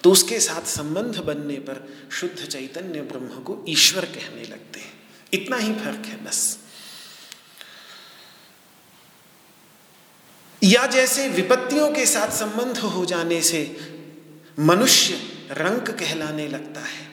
[0.04, 4.92] तो उसके साथ संबंध बनने पर शुद्ध चैतन्य ब्रह्म को ईश्वर कहने लगते हैं।
[5.32, 6.58] इतना ही फ़र्क है बस।
[10.62, 13.60] या जैसे विपत्तियों के साथ संबंध हो जाने से
[14.58, 15.14] मनुष्य
[15.50, 17.07] रंक कहलाने लगता है।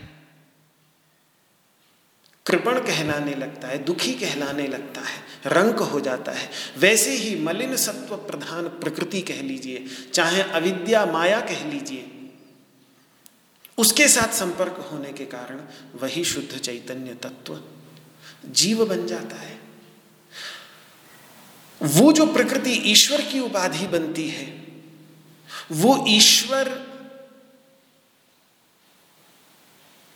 [2.45, 7.75] कृपण कहलाने लगता है, दुखी कहलाने लगता है, रंक हो जाता है। वैसे ही मलिन
[7.75, 12.11] सत्व प्रधान प्रकृति कह लीजिए, चाहे अविद्या माया कह लीजिए,
[13.77, 15.59] उसके साथ संपर्क होने के कारण
[16.01, 17.59] वही शुद्ध चैतन्य तत्व
[18.45, 19.59] जीव बन जाता है।
[21.81, 24.45] वो जो प्रकृति ईश्वर की उपाधि बनती है,
[25.71, 26.69] वो ईश्वर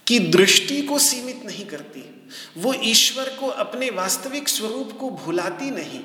[0.09, 5.99] की दृष्टि को सीमित नहीं करती। वो ईश्वर को अपने वास्तविक स्वरूप को भुलाती नहीं।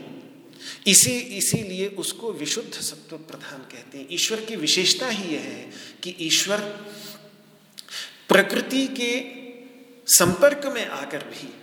[0.86, 5.70] इसी, इसीलिए उसको विशुद्ध सत्व प्रधान कहते हैं। ईश्वर की विशेषता ही यह है
[6.02, 6.58] कि ईश्वर
[8.28, 9.24] प्रकृति के
[10.12, 11.54] संपर्क में आकर भी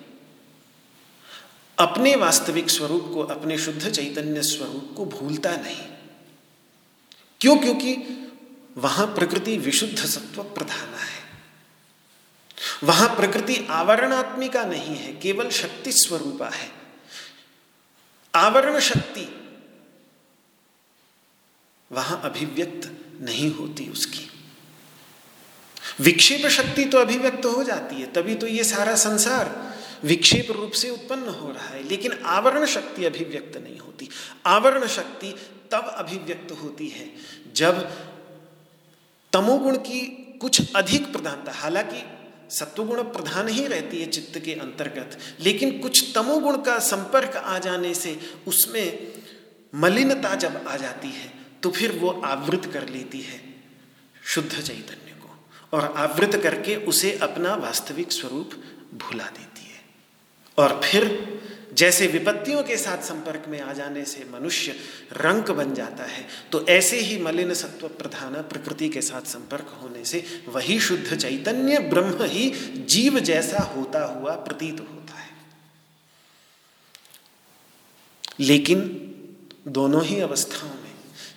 [1.79, 5.87] अपने वास्तविक स्वरूप को, अपने शुद्ध चैतन्य स्वरूप को भूलता नहीं।
[7.41, 7.57] क्यों?
[7.57, 7.95] क्योंकि
[8.77, 11.20] वहाँ प्रकृति विशुद्ध सत्व प्रधान है।
[12.83, 16.69] वहाँ प्रकृति आवरणात्मिका नहीं है, केवल शक्ति स्वरूपा है।
[18.33, 19.27] आवरण शक्ति
[21.91, 22.89] वहाँ अभिव्यक्त
[23.21, 24.29] नहीं होती उसकी।
[25.99, 29.49] विक्षेप शक्ति तो अभिव्यक्त हो जाती है, तभी तो ये सारा संसार
[30.03, 34.09] विक्षेप रूप से उत्पन्न हो रहा है, लेकिन आवरण शक्ति अभिव्यक्त नहीं होती।
[34.45, 35.33] आवरण शक्ति
[35.71, 37.09] तब अभिव्यक्त होती है
[37.53, 37.83] जब
[39.33, 39.99] तमोगुण की
[40.41, 42.01] कुछ अधिक प्रधानता, हालाँकि
[42.51, 47.93] सत्वगुण प्रधान ही रहती है चित्त के अंतर्गत। लेकिन कुछ तमोगुण का संपर्क आ जाने
[47.93, 49.13] से उसमें
[49.73, 51.31] मलिनता जब आ जाती है
[51.63, 53.39] तो फिर वो आवृत कर लेती है
[54.23, 58.51] शुद्ध चैतन्य को और आवृत करके उसे अपना वास्तविक स्वरूप
[58.95, 59.79] भुला देती है।
[60.57, 61.05] और फिर
[61.73, 64.71] जैसे विपत्तियों के साथ संपर्क में आ जाने से मनुष्य
[65.13, 70.05] रंक बन जाता है तो ऐसे ही मलिन सत्व प्रधान प्रकृति के साथ संपर्क होने
[70.05, 72.49] से वही शुद्ध चैतन्य ब्रह्म ही
[72.85, 75.29] जीव जैसा होता हुआ प्रतीत होता है।
[78.39, 78.79] लेकिन
[79.67, 80.91] दोनों ही अवस्थाओं में,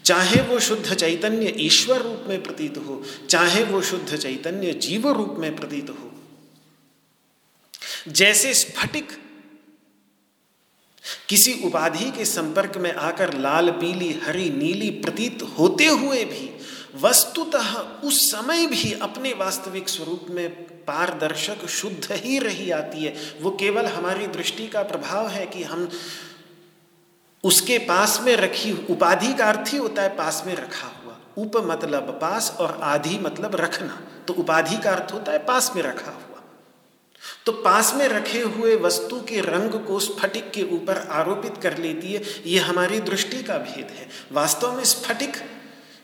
[0.04, 5.36] चाहे वो शुद्ध चैतन्य ईश्वर रूप में प्रतीत हो, चाहे वो शुद्ध चैतन्य जीव रूप
[5.38, 6.12] में प्रतीत हो,
[8.08, 9.12] जैसे स्फटिक
[11.28, 16.58] किसी उपाधि के संपर्क में आकर लाल, पीली, हरी, नीली प्रतीत होते हुए भी,
[17.00, 20.50] वस्तुतः उस समय भी अपने वास्तविक स्वरूप में
[20.84, 25.88] पारदर्शक, शुद्ध ही रही आती है। वो केवल हमारी दृष्टि का प्रभाव है कि हम
[27.44, 31.52] उसके पास में रखी, उपाधि का अर्थ ही होता है पास में रखा हुआ। उप
[31.56, 36.10] मतलब पास और आधि मतलब रखना। तो उपाधि का अर्थ होता है पास में रखा
[36.10, 36.23] हुआ।
[37.46, 42.12] तो पास में रखे हुए वस्तु के रंग को स्फटिक के ऊपर आरोपित कर लेती
[42.12, 45.36] है। ये हमारी दृष्टि का भेद है। वास्तव में स्फटिक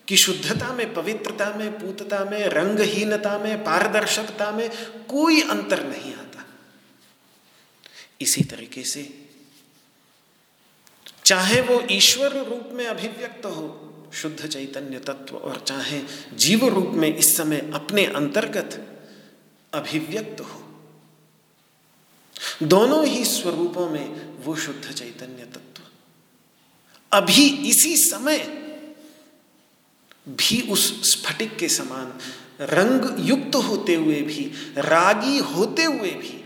[0.08, 4.70] की शुद्धता में, पवित्रता में, पूतता में, रंगहीनता में, पारदर्शकता में
[5.08, 6.46] कोई अंतर नहीं आता।
[8.20, 9.26] इसी तरीके से
[11.24, 16.02] चाहे वो ईश्वर रूप में अभिव्यक्त हो, शुद्ध चैतन्य तत्व, और चाहे
[16.34, 19.00] जीव रूप में इस समय अपने अंतर्गत
[19.74, 20.59] अभिव्यक्त हो
[22.62, 25.82] दोनों ही स्वरूपों में वो शुद्ध चैतन्य तत्व।
[27.12, 28.38] अभी इसी समय
[30.28, 32.12] भी उस स्फटिक के समान
[32.60, 36.44] रंग युक्त होते हुए भी, रागी होते हुए भी,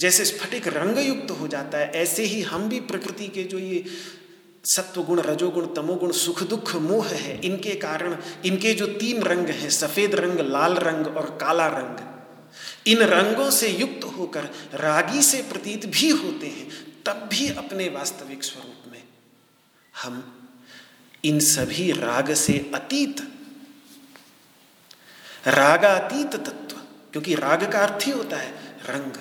[0.00, 3.84] जैसे स्फटिक रंग युक्त हो जाता है, ऐसे ही हम भी प्रकृति के जो ये
[4.64, 10.14] सत्वगुण, रजोगुण, तमोगुण, सुख, दुख, मोह है, इनके कारण इनके जो तीन रंग हैं, सफ़ेद
[10.14, 12.11] रंग, लाल रंग और काला रंग
[12.86, 16.70] इन रंगों से युक्त होकर रागी से प्रतीत भी होते हैं,
[17.02, 19.02] तब भी अपने वास्तविक स्वरूप में।
[20.02, 20.48] हम
[21.24, 23.20] इन सभी राग से अतीत,
[25.46, 26.76] रागातीत तत्व,
[27.12, 29.12] क्योंकि राग का अर्थ ही होता है रंग।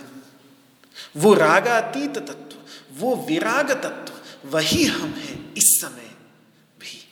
[1.18, 2.58] वो रागातीत तत्व,
[2.92, 4.14] वो विराग तत्व,
[4.50, 6.12] वही हम हैं इस समय
[6.80, 7.08] भी।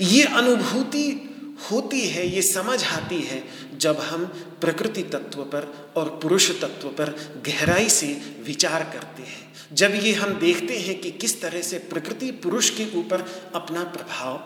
[0.00, 1.25] ये अनुभूति
[1.70, 3.42] होती है, ये समझ आती है
[3.78, 4.24] जब हम
[4.60, 7.10] प्रकृति तत्व पर और पुरुष तत्व पर
[7.46, 8.06] गहराई से
[8.46, 12.86] विचार करते हैं। जब ये हम देखते हैं कि किस तरह से प्रकृति पुरुष के
[12.98, 14.38] ऊपर अपना प्रभाव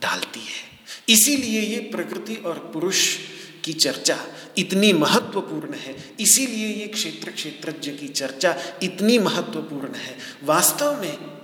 [0.00, 0.68] डालती है।
[1.08, 3.16] इसीलिए ये प्रकृति और पुरुष
[3.64, 4.18] की चर्चा
[4.58, 11.39] इतनी महत्वपूर्ण है। इसीलिए ये क्षेत्र क्षेत्रज्ञ की चर्चा इतनी महत्वपूर्ण है। वास्तव में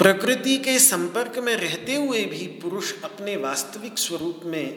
[0.00, 4.68] प्रकृति के संपर्क में रहते हुए भी पुरुष अपने वास्तविक स्वरूप में,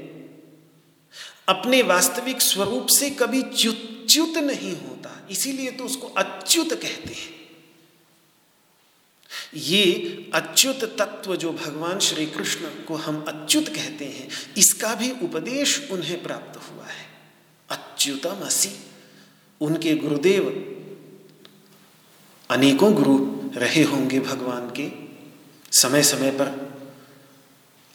[1.48, 7.30] अपने वास्तविक स्वरूप से कभी च्युत नहीं होता। इसीलिए तो उसको अच्युत कहते हैं।
[9.56, 15.90] ये अच्युत तत्व जो भगवान श्री कृष्ण को हम अच्युत कहते हैं, इसका भी उपदेश
[15.92, 17.06] उन्हें प्राप्त हुआ है।
[17.70, 18.70] अच्युतम असी
[19.62, 20.50] उनके गुरुदेव,
[22.50, 23.18] अनेकों गुरु
[23.60, 25.11] रहे होंगे भगवान के।
[25.72, 26.50] समय समय पर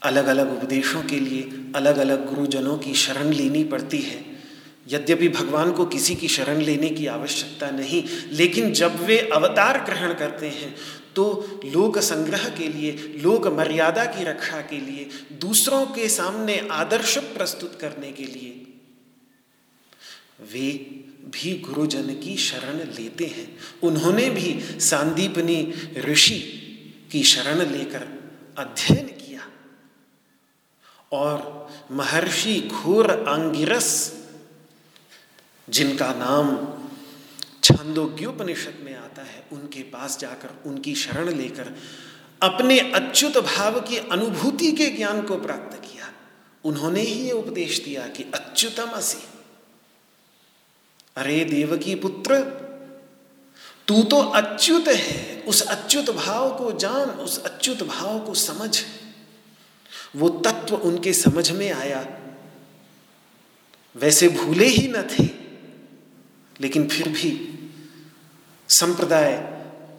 [0.03, 1.43] अलग अलग उपदेशों के लिए
[1.77, 4.25] अलग अलग गुरुजनों की शरण लेनी पड़ती है।
[4.89, 8.03] यद्यपि भगवान को किसी की शरण लेने की आवश्यकता नहीं,
[8.33, 10.75] लेकिन जब वे अवतार ग्रहण करते हैं
[11.15, 11.25] तो
[11.65, 15.09] लोक संग्रह के लिए, लोक मर्यादा की रक्षा के लिए,
[15.41, 18.51] दूसरों के सामने आदर्श प्रस्तुत करने के लिए
[20.53, 20.71] वे
[21.33, 23.49] भी गुरुजन की शरण लेते हैं।
[23.83, 25.73] उन्होंने भी सांदीपनी
[26.05, 26.39] ऋषि
[27.13, 28.01] की शरण लेकर
[28.59, 29.49] अध्ययन किया।
[31.13, 34.17] और महर्षि घोर आंगिरस,
[35.71, 36.57] जिनका नाम
[37.65, 41.77] छांदोग्योपनिषद में आता है, उनके पास जाकर उनकी शरण लेकर
[42.43, 46.13] अपने अच्युत भाव की अनुभूति के ज्ञान को प्राप्त किया।
[46.65, 49.19] उन्होंने ही ये उपदेश दिया कि अच्युतम असी।
[51.17, 52.66] अरे देवकी पुत्र
[53.89, 58.83] तू तो अच्युत है, उस अच्युत भाव को जान, उस अच्युत भाव को समझ।
[60.17, 62.07] वो तत्व उनके समझ में आया।
[63.97, 65.25] वैसे भूले ही न थे,
[66.61, 67.59] लेकिन फिर भी
[68.69, 69.37] संप्रदाय,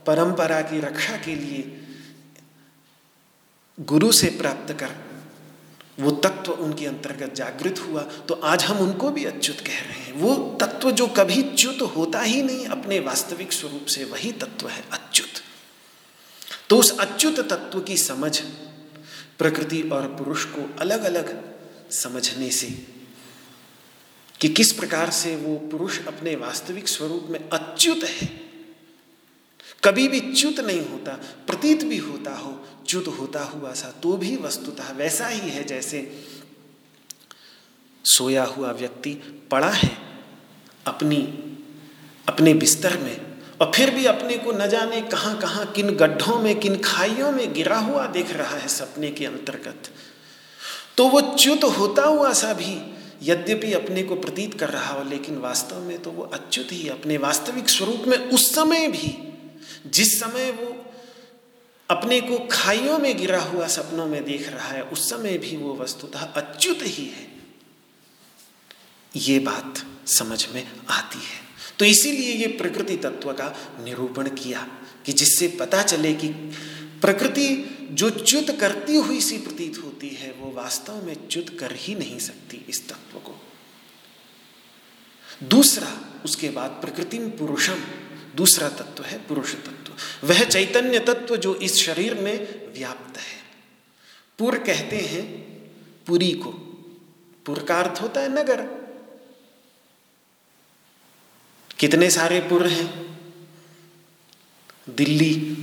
[0.08, 1.82] परंपरा की रक्षा के लिए
[3.80, 5.07] गुरु से प्राप्त कर
[5.98, 10.14] वो तत्व उनके अंतर्गत जागृत हुआ तो आज हम उनको भी अच्युत कह रहे हैं।
[10.14, 14.84] वो तत्व जो कभी च्युत होता ही नहीं, अपने वास्तविक स्वरूप से वही तत्व है,
[14.92, 15.42] अच्युत।
[16.70, 18.40] तो उस अच्युत तत्व की समझ
[19.38, 21.36] प्रकृति और पुरुष को अलग अलग
[21.92, 22.68] समझने से,
[24.42, 28.47] कि किस प्रकार से वो पुरुष अपने वास्तविक स्वरूप में अच्युत है
[29.84, 31.12] कभी भी च्युत नहीं होता,
[31.48, 32.54] प्रतीत भी होता हो,
[32.88, 36.02] च्युत होता हुआ सा तो भी वस्तुतः वैसा ही है जैसे
[38.06, 39.14] सोया हुआ व्यक्ति
[39.52, 39.90] पड़ा है
[40.86, 41.18] अपनी,
[42.28, 43.16] अपने बिस्तर में
[43.62, 47.54] और फिर भी अपने को न जाने कहाँ कहाँ, किन गड्ढों में, किन खाइयों में
[47.54, 49.90] गिरा हुआ देख रहा है सपने के अंतर्गत।
[50.98, 52.76] तो वो च्युत होता हुआ सा भी
[53.24, 57.18] यद्यपि अपने को प्रतीत कर रहा हो, लेकिन वास्तव में तो वो अच्युत ही अपने
[57.18, 59.18] वास्तविक स्वरूप में उस समय भी
[59.90, 60.84] जिस समय वो
[61.90, 65.76] अपने को खाइयों में गिरा हुआ सपनों में देख रहा है, उस समय भी वो
[65.76, 67.32] वस्तुतः अच्युत ही है।
[69.16, 71.48] ये बात समझ में आती है।
[71.80, 74.68] तो इसीलिए ये प्रकृति तत्व का निरूपण किया
[75.06, 76.28] कि जिससे पता चले कि
[77.02, 81.96] प्रकृति जो च्युत करती हुई सी प्रतीत होती है, वो वास्तव में च्युत कर ही
[81.96, 83.42] नहीं सकती इस तत्व को।
[85.44, 87.80] दूसरा, उसके बाद प्रकृति पुरुषम,
[88.36, 89.77] दूसरा तत्व है पुरुष तत्व
[90.24, 93.38] वह चैतन्य तत्व जो इस शरीर में व्याप्त है।
[94.38, 95.26] पुर कहते हैं
[96.08, 96.52] पुरी को।
[97.46, 98.62] पुर का अर्थ होता है नगर।
[101.80, 103.08] कितने सारे पुर हैं?
[104.90, 105.58] दिल्ली,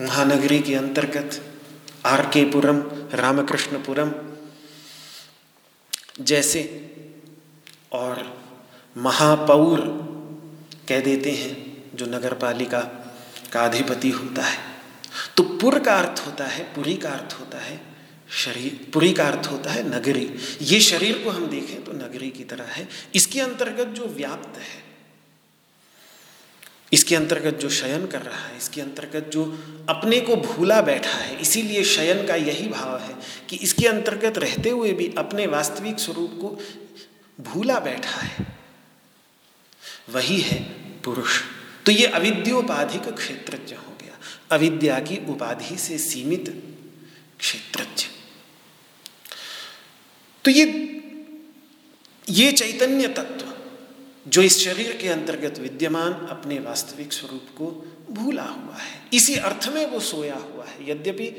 [0.00, 1.58] महानगरी के अंतर्गत
[2.06, 4.12] आर के पुरम, रामकृष्णपुरम,
[6.20, 6.90] जैसे
[7.92, 8.42] और
[8.96, 9.80] महापौर
[10.88, 13.02] कह देते हैं जो नगर पालिका
[13.52, 14.58] का अधिपति होता है।
[15.36, 17.80] तो पुर का अर्थ होता है, पुरी का अर्थ होता है,
[18.30, 20.30] शरीर, पुरी का अर्थ होता है नगरी।
[20.62, 24.84] ये शरीर को हम देखें तो नगरी की तरह है। इसके अंतर्गत जो व्याप्त है,
[26.92, 29.44] इसके अंतर्गत जो शयन कर रहा है, इसके अंतर्गत जो
[29.88, 33.14] अपने को भूला बैठा है, इसीलिए शयन का यही भाव है
[33.48, 36.58] कि इसके अंतर्गत रहते हुए भी अपने वास्तविक स्वरूप को
[37.40, 38.46] भूला बैठा है।
[40.10, 40.62] वही है
[41.04, 41.40] पुरुष।
[41.86, 44.18] तो ये अविद्योपाधिक क्षेत्रज्ञ हो गया।
[44.50, 46.48] अविद्या की उपाधि से सीमित
[47.38, 48.06] क्षेत्रज्ञ।
[50.44, 50.64] तो ये
[52.28, 53.52] ये चैतन्य तत्व
[54.30, 57.66] जो इस शरीर के अंतर्गत विद्यमान अपने वास्तविक स्वरूप को
[58.10, 61.30] भूला हुआ है, इसी अर्थ में वो सोया हुआ है। यद्यपि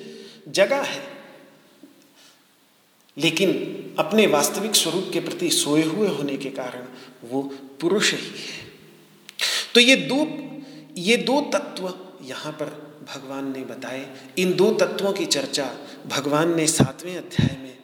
[0.47, 1.03] जगह है,
[3.17, 6.85] लेकिन अपने वास्तविक स्वरूप के प्रति सोए हुए होने के कारण
[7.23, 7.41] वो
[7.81, 8.66] पुरुष ही है।
[9.77, 10.15] तो ये दो
[10.97, 11.93] ये दो तत्व
[12.25, 12.69] यहाँ पर
[13.07, 14.05] भगवान ने बताए।
[14.37, 15.65] इन दो तत्वों की चर्चा
[16.07, 17.77] भगवान ने सातवें अध्याय में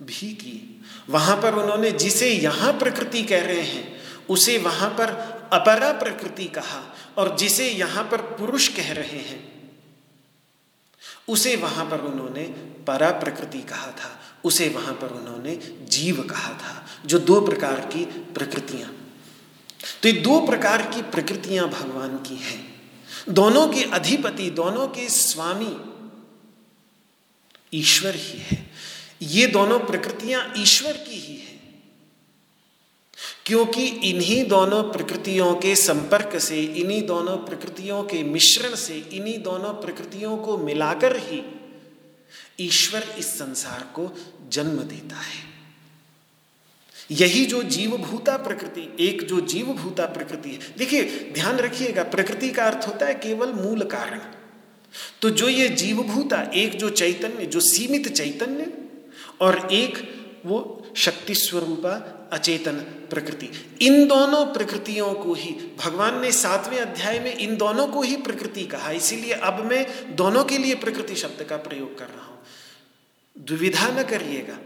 [0.00, 3.84] भी की। वहाँ पर उन्होंने जिसे यहाँ प्रकृति कह रहे हैं,
[4.28, 5.10] उसे वहाँ पर
[5.52, 6.82] अपरा प्रकृति कहा
[7.18, 9.40] और जिसे यहाँ पर पुरुष कह रहे हैं,
[11.28, 12.44] उसे वहाँ पर उन्होंने
[12.88, 15.58] परा प्रकृति कहा था, उसे वहाँ पर उन्होंने
[15.90, 18.90] जीव कहा था, जो दो प्रकार की प्रकृतियाँ।
[20.02, 22.82] तो ये दो प्रकार की प्रकृतियाँ भगवान की हैं।
[23.28, 25.76] दोनों के अधिपति, दोनों के स्वामी
[27.74, 28.70] ईश्वर ही है।
[29.22, 31.52] ये दोनों प्रकृतियाँ ईश्वर की ही है।
[33.46, 39.72] क्योंकि इन्हीं दोनों प्रकृतियों के संपर्क से, इन्हीं दोनों प्रकृतियों के मिश्रण से, इन्हीं दोनों
[39.72, 41.42] प्रकृतियों को मिलाकर ही
[42.60, 44.16] ईश्वर इस संसार को
[44.48, 45.51] जन्म देता है।
[47.10, 52.88] यही जो जीवभूता प्रकृति, एक जो जीवभूता प्रकृति है। देखिए, ध्यान रखिएगा, प्रकृति का अर्थ
[52.88, 54.20] होता है केवल मूल कारण।
[55.22, 58.72] तो जो ये जीवभूता, एक जो चैतन्य, जो सीमित चैतन्य
[59.40, 62.72] और एक वो शक्ति स्वरूपा अचेतन
[63.10, 63.50] प्रकृति।
[63.82, 65.50] इन दोनों प्रकृतियों को ही,
[65.84, 70.44] भगवान ने सातवें अध्याय में इन दोनों को ही प्रकृति कहा। इसीलिए अब मैं दोनों
[70.44, 72.42] के लिए प्रकृति शब्द का प्रयोग कर रहा हूँ।
[73.38, 74.58] द्विविधा न करिएगा।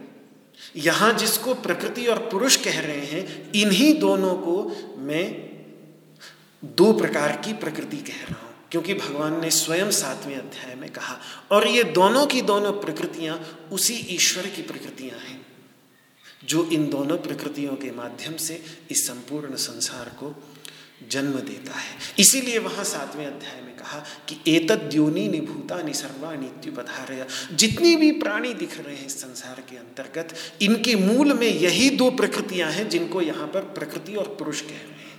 [0.76, 5.24] यहाँ जिसको प्रकृति और पुरुष कह रहे हैं, इन्हीं दोनों को मैं
[6.64, 11.18] दो प्रकार की प्रकृति कह रहा हूँ। क्योंकि भगवान ने स्वयं सातवें अध्याय में कहा,
[11.50, 13.40] और ये दोनों की दोनों प्रकृतियाँ
[13.72, 15.46] उसी ईश्वर की प्रकृतियाँ हैं,
[16.44, 20.34] जो इन दोनों प्रकृतियों के माध्यम से इस संपूर्ण संसार को
[21.02, 27.96] जन्म देता है। इसीलिए वहाँ सातवें अध्याय में कहा कि एतद द्योनी निभूता निसर्वाणीत्युपधारय जितनी
[27.96, 32.88] भी प्राणी दिख रहे हैं संसार के अंतर्गत, इनके मूल में यही दो प्रकृतियाँ हैं
[32.88, 35.18] जिनको यहाँ पर प्रकृति और पुरुष कह रहे हैं।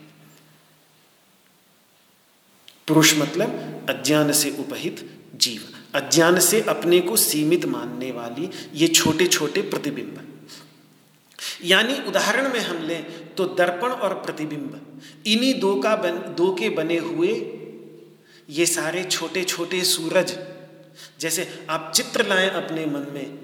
[2.88, 5.62] पुरुष मतलब अज्ञान से उपहित जीव।
[5.96, 10.24] अज्ञान से अपने को सीमित मानने वाली ये छोटे छोटे प्रतिबिंब।
[11.64, 14.80] यानी उदाहरण में हम लें तो दर्पण और प्रतिबिंब,
[15.28, 17.34] इन्हीं दो का बन, दो के बने हुए
[18.50, 20.38] ये सारे छोटे छोटे सूरज,
[21.20, 23.38] जैसे आप चित्र लाएँ अपने मन में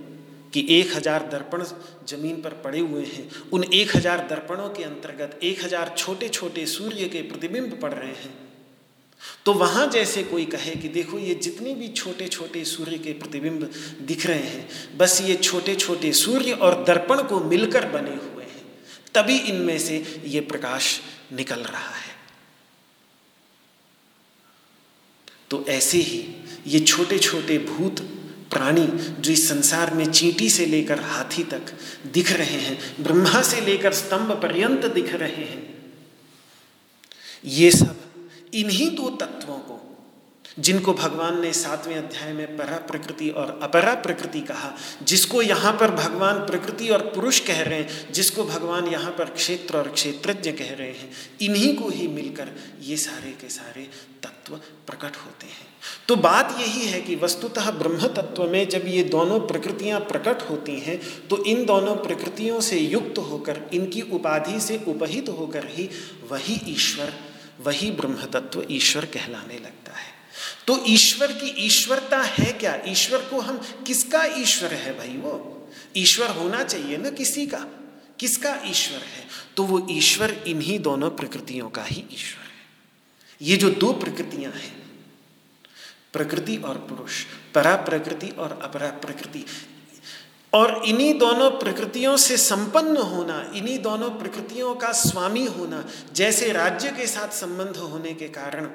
[0.54, 1.64] कि एक हज़ार दर्पण
[2.08, 6.66] ज़मीन पर पड़े हुए हैं, उन एक हज़ार दर्पणों के अंतर्गत एक हज़ार छोटे छोटे
[6.68, 8.34] सूर्य के प्रतिबिंब पड़ रहे हैं।
[9.46, 13.70] तो वहाँ जैसे कोई कहे कि देखो ये जितने भी छोटे छोटे सूर्य के प्रतिबिंब
[14.02, 14.68] दिख रहे हैं,
[14.98, 18.33] बस ये छोटे छोटे सूर्य और दर्पण को मिलकर बने हुए
[19.16, 21.00] तभी इनमें से ये प्रकाश
[21.34, 22.12] निकल रहा है।
[25.50, 26.26] तो ऐसे ही
[26.68, 28.00] ये छोटे छोटे भूत
[28.52, 28.86] प्राणी
[29.20, 31.74] जो इस संसार में चींटी से लेकर हाथी तक
[32.08, 35.62] दिख रहे हैं, ब्रह्मा से लेकर स्तंभ पर्यंत दिख रहे हैं,
[37.46, 38.02] ये सब
[38.54, 39.73] इन्हीं दो तत्वों को
[40.60, 44.72] जिनको भगवान ने सातवें अध्याय में परा प्रकृति और अपरा प्रकृति कहा,
[45.04, 49.78] जिसको यहाँ पर भगवान प्रकृति और पुरुष कह रहे हैं, जिसको भगवान यहाँ पर क्षेत्र
[49.78, 51.10] और क्षेत्रज्ञ कह रहे हैं,
[51.42, 52.52] इन्हीं को ही मिलकर
[52.82, 53.88] ये सारे के सारे
[54.24, 54.56] तत्व
[54.88, 55.68] प्रकट होते हैं।
[56.08, 60.80] तो बात यही है कि वस्तुतः ब्रह्म तत्व में जब ये दोनों प्रकृतियाँ प्रकट होती
[60.80, 61.00] हैं
[61.30, 65.90] तो इन दोनों प्रकृतियों से युक्त होकर, इनकी उपाधि से उपहित होकर ही
[66.32, 67.14] वही ईश्वर,
[67.62, 70.12] वही ब्रह्म तत्व ईश्वर कहलाने लगता है।
[70.68, 72.80] तो ईश्वर की ईश्वरता है क्या?
[72.88, 73.58] ईश्वर को हम
[73.88, 75.34] किसका ईश्वर है भाई वो?
[75.98, 77.66] ईश्वर होना चाहिए ना किसी का।
[78.20, 79.28] किसका ईश्वर है?
[79.58, 82.54] तो वो ईश्वर इन्हीं दोनों प्रकृतियों का ही ईश्वर है।
[83.42, 84.84] ये जो दो प्रकृतियाँ हैं,
[86.14, 87.24] प्रकृति और पुरुष
[87.56, 89.46] परा प्रकृति और अपरा प्रकृति
[90.54, 96.90] और इन्हीं दोनों प्रकृतियों से संपन्न होना, इन्हीं दोनों प्रकृतियों का स्वामी होना, जैसे राज्य
[96.90, 98.70] के साथ संबंध होने के कारण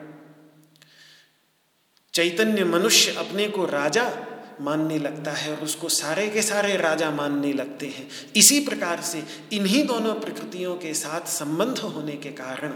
[2.19, 4.13] चैतन्य मनुष्य अपने को राजा
[4.61, 9.25] मानने लगता है और उसको सारे के सारे राजा मानने लगते हैं। इसी प्रकार से
[9.53, 12.75] इन्हीं दोनों प्रकृतियों के साथ संबंध होने के कारण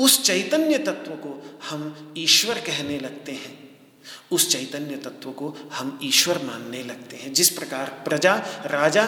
[0.00, 3.78] उस चैतन्य तत्व को हम ईश्वर कहने लगते हैं।
[4.30, 8.34] उस चैतन्य तत्व को हम ईश्वर मानने लगते हैं। जिस प्रकार प्रजा,
[8.66, 9.04] राजा,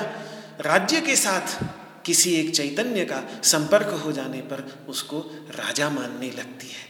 [0.60, 1.64] राज्य के साथ
[2.04, 5.18] किसी एक चैतन्य का संपर्क हो जाने पर उसको
[5.50, 6.85] राजा मानने लगती है।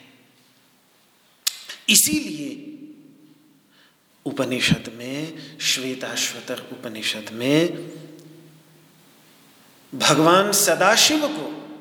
[1.88, 2.62] इसीलिए
[4.24, 7.90] उपनिषद में, श्वेताश्वतर उपनिषद में
[9.94, 11.78] भगवान सदाशिव को,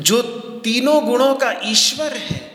[0.00, 0.22] जो
[0.64, 2.52] तीनों गुणों का ईश्वर है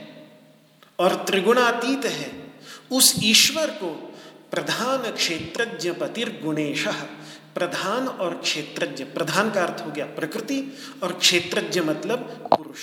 [0.99, 2.53] और त्रिगुणातीत है,
[2.91, 4.17] उस ईश्वर को
[4.51, 6.87] प्रधान क्षेत्रज्ञ पतिर्गुणेश
[7.55, 12.17] प्रधान और क्षेत्रज्ञ, प्रधान का अर्थ हो गया प्रकृति और क्षेत्रज्ञ मतलब
[12.55, 12.79] पुरुष।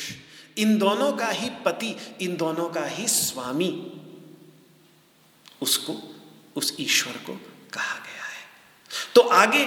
[0.59, 3.93] इन दोनों का ही पति, इन दोनों का ही स्वामी,
[5.63, 5.97] उसको,
[6.57, 7.33] उस ईश्वर को
[7.73, 8.47] कहा गया है।
[9.15, 9.65] तो आगे,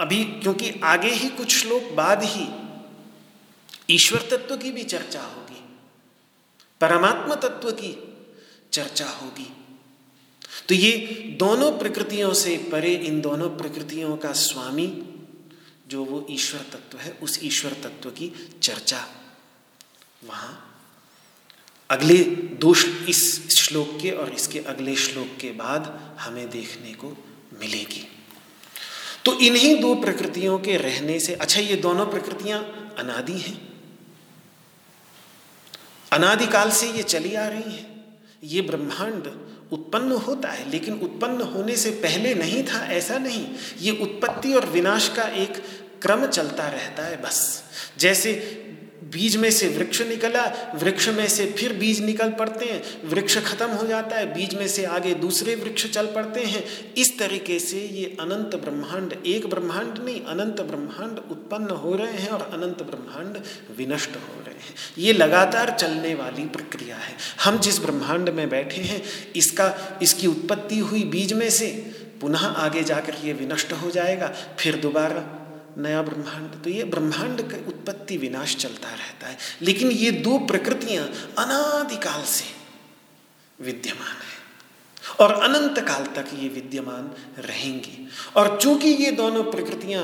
[0.00, 2.48] अभी क्योंकि आगे ही कुछ श्लोक बाद ही
[3.90, 5.62] ईश्वर तत्व की भी चर्चा होगी,
[6.80, 7.96] परमात्मा तत्व की
[8.72, 9.52] चर्चा होगी।
[10.68, 10.96] तो ये
[11.38, 14.86] दोनों प्रकृतियों से परे, इन दोनों प्रकृतियों का स्वामी,
[15.88, 19.06] जो वो ईश्वर तत्व है, उस ईश्वर तत्व की चर्चा
[20.28, 20.62] वहाँ।
[21.90, 22.18] अगले
[22.60, 22.74] दो
[23.08, 27.16] इस श्लोक के और इसके अगले श्लोक के बाद हमें देखने को
[27.60, 28.06] मिलेगी।
[29.24, 32.60] तो इन्हीं दो प्रकृतियों के रहने से अच्छा ये दोनों प्रकृतियाँ
[32.98, 33.60] अनादि हैं।
[36.12, 38.14] अनादिकाल से ये चली आ रही हैं।
[38.44, 39.26] ये ब्रह्मांड
[39.72, 43.46] उत्पन्न होता है, लेकिन उत्पन्न होने से पहले नहीं था, ऐसा नहीं।
[43.80, 45.56] ये उत्पत्ति और विनाश का एक
[46.02, 47.64] क्रम चलता रहता है बस।
[47.98, 48.32] जैसे
[49.06, 53.66] बीज में से वृक्ष निकला, वृक्ष में से फिर बीज निकल पड़ते हैं, वृक्ष खत्म
[53.66, 57.80] हो जाता है, बीज में से आगे दूसरे वृक्ष चल पड़ते हैं। इस तरीके से
[57.80, 63.42] ये अनंत ब्रह्मांड, एक ब्रह्मांड नहीं, अनंत ब्रह्मांड उत्पन्न हो रहे हैं और अनंत ब्रह्मांड
[63.78, 68.80] विनष्ट हो रहे हैं। ये लगातार चलने वाली प्रक्रिया है। हम जिस ब्रह्मांड में बैठे
[68.80, 69.02] हैं,
[69.36, 74.76] इसका, इसकी उत्पत्ति हुई बीज में से, पुनः आगे जाकर ये विनष्ट हो जाएगा, फिर
[74.76, 75.42] दोबारा
[75.76, 81.04] नया ब्रह्मांड तो ये ब्रह्मांड का उत्पत्ति विनाश चलता रहता है। लेकिन ये दो प्रकृतियाँ
[81.38, 82.44] अनादिकाल से
[83.58, 84.34] विद्यमान है
[85.20, 90.02] और अनंत काल तक ये विद्यमान रहेंगी। और चूँकि ये दोनों प्रकृतियाँ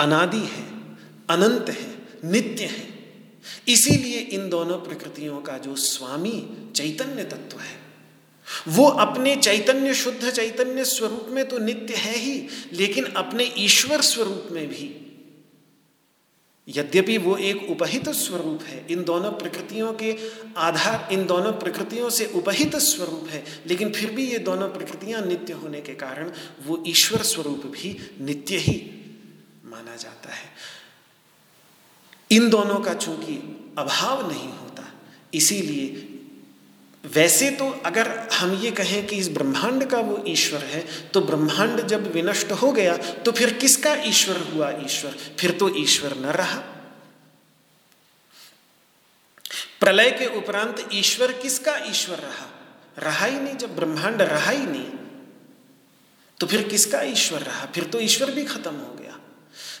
[0.00, 0.98] अनादि हैं,
[1.30, 2.88] अनंत हैं, नित्य हैं,
[3.68, 6.36] इसीलिए इन दोनों प्रकृतियों का जो स्वामी
[6.76, 7.83] चैतन्य तत्व है
[8.68, 14.48] वो अपने चैतन्य, शुद्ध चैतन्य स्वरूप में तो नित्य है ही, लेकिन अपने ईश्वर स्वरूप
[14.52, 15.00] में भी।
[16.68, 20.16] यद्यपि वो एक उपहित स्वरूप है, इन दोनों प्रकृतियों के
[20.56, 25.52] आधार, इन दोनों प्रकृतियों से उपहित स्वरूप है, लेकिन फिर भी ये दोनों प्रकृतियाँ नित्य
[25.52, 26.32] होने के कारण
[26.66, 28.80] वो ईश्वर स्वरूप भी नित्य ही
[29.64, 30.48] माना जाता है।
[32.30, 33.36] इन दोनों का चूँकि
[33.78, 34.84] अभाव नहीं होता,
[35.34, 36.13] इसीलिए
[37.04, 41.80] वैसे तो अगर हम ये कहें कि इस ब्रह्मांड का वो ईश्वर है तो ब्रह्मांड
[41.80, 45.10] जब विनष्ट हो गया तो फिर किसका ईश्वर हुआ ईश्वर?
[45.40, 46.58] फिर तो ईश्वर न रहा।
[49.80, 52.46] प्रलय के उपरांत ईश्वर किसका ईश्वर रहा?
[52.98, 54.90] रहा ही नहीं, जब ब्रह्मांड रहा ही नहीं
[56.40, 57.66] तो फिर किसका ईश्वर रहा?
[57.66, 59.20] फिर तो ईश्वर भी खत्म हो गया।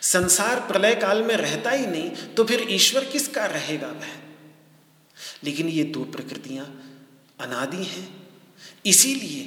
[0.02, 4.16] संसार प्रलय काल में रहता ही नहीं तो फिर ईश्वर किसका रहेगा वह?
[5.44, 6.83] लेकिन ये दो प्रकृतियाँ
[7.40, 8.28] अनादि हैं।
[8.86, 9.44] इसीलिए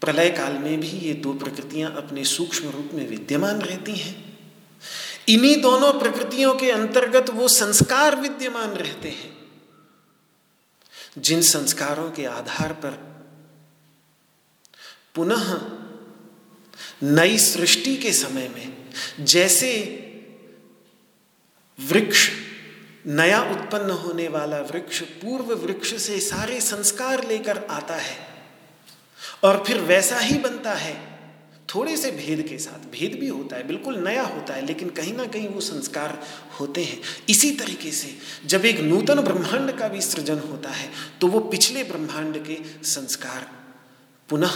[0.00, 4.38] प्रलय काल में भी ये दो प्रकृतियाँ अपने सूक्ष्म रूप में विद्यमान रहती हैं।
[5.28, 9.34] इन्हीं दोनों प्रकृतियों के अंतर्गत वो संस्कार विद्यमान रहते हैं।
[11.18, 13.14] जिन संस्कारों के आधार पर
[15.14, 15.60] पुनः
[17.02, 18.90] नई सृष्टि के समय में
[19.20, 20.00] जैसे
[21.80, 22.30] वृक्ष
[23.06, 28.16] नया उत्पन्न होने वाला वृक्ष पूर्व वृक्ष से सारे संस्कार लेकर आता है।
[29.44, 30.94] और फिर वैसा ही बनता है।
[31.74, 35.12] थोड़े से भेद के साथ, भेद भी होता है, बिल्कुल नया होता है, लेकिन कहीं
[35.14, 36.18] ना कहीं वो संस्कार
[36.60, 40.90] होते हैं। इसी तरीके से जब एक नूतन ब्रह्मांड का भी सृजन होता है
[41.20, 43.50] तो वो पिछले ब्रह्मांड के संस्कार
[44.28, 44.54] पुनः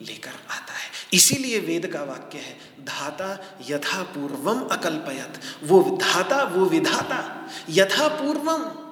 [0.00, 6.66] लेकर आता है। इसीलिए वेद का वाक्य है, धाता यथा पूर्वम अकल्पयत। वो धाता, वो
[6.66, 8.90] विधाता यथा पूर्वम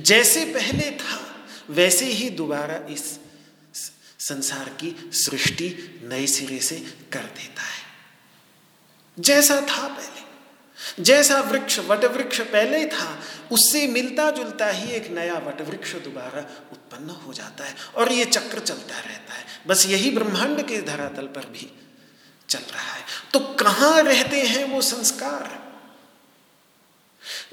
[0.00, 3.20] जैसे पहले था, वैसे ही दोबारा इस
[4.18, 6.76] संसार की सृष्टि नए सिरे से
[7.12, 7.82] कर देता है।
[9.18, 10.21] जैसा था पहले।
[11.00, 13.20] जैसा वृक्ष वट वृक्ष पहले था,
[13.52, 18.24] उससे मिलता जुलता ही एक नया वट वृक्ष दोबारा उत्पन्न हो जाता है और ये
[18.24, 21.72] चक्र चलता रहता है। बस यही ब्रह्मांड के धरातल पर भी
[22.48, 23.02] चल रहा है।
[23.32, 25.62] तो कहाँ रहते हैं वो संस्कार?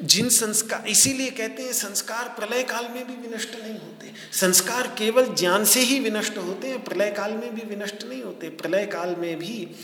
[0.04, 5.36] जिन संस्कार इसीलिए कहते हैं संस्कार प्रलय काल में भी विनष्ट नहीं होते। संस्कार केवल
[5.36, 9.16] ज्ञान से ही विनष्ट होते हैं, प्रलय काल में भी विनष्ट नहीं होते। प्रलय काल
[9.16, 9.76] में भी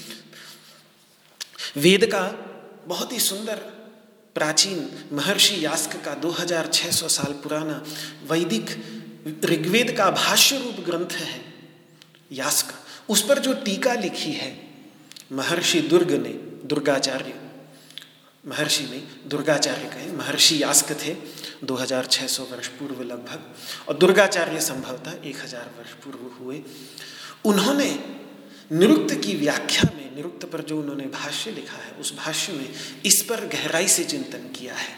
[1.78, 2.52] वेद का
[2.88, 3.56] बहुत ही सुंदर
[4.36, 7.84] प्राचीन महर्षि यास्क का 2600 साल पुराना
[8.32, 8.70] वैदिक
[9.46, 11.42] ऋग्वेद का भाष्य रूप ग्रंथ है
[12.32, 12.74] यास्क।
[13.10, 14.68] उस पर जो टीका लिखी है,
[15.32, 16.30] महर्षि दुर्ग ने,
[16.68, 17.34] दुर्गाचार्य,
[18.48, 21.16] महर्षि ने दुर्गाचार्य कहे, महर्षि यास्क थे
[21.64, 23.56] 2600 वर्ष पूर्व लगभग,
[23.90, 26.62] और दुर्गाचार्य संभवतः 1000 वर्ष पूर्व हुए।
[27.46, 27.90] उन्होंने
[28.72, 32.74] निरुक्त की व्याख्या में, निरुक्त पर जो उन्होंने भाष्य लिखा है, उस भाष्य में
[33.06, 34.94] इस पर गहराई से चिंतन किया है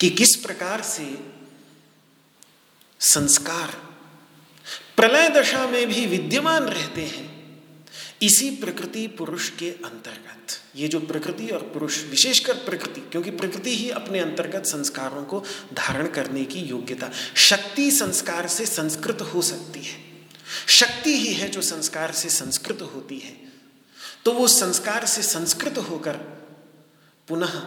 [0.00, 1.18] कि किस प्रकार से
[3.00, 3.68] संस्कार
[4.96, 7.34] प्रलय दशा में भी विद्यमान रहते हैं,
[8.22, 13.90] इसी प्रकृति पुरुष के अंतर्गत। ये जो प्रकृति और पुरुष, विशेषकर प्रकृति, क्योंकि प्रकृति ही
[13.90, 15.42] अपने अंतर्गत संस्कारों को
[15.74, 20.13] धारण करने की योग्यता, शक्ति संस्कार से संस्कृत हो सकती है।
[20.66, 23.36] शक्ति ही है जो संस्कार से संस्कृत होती है।
[24.24, 26.12] तो वो संस्कार से संस्कृत होकर
[27.28, 27.62] पुनः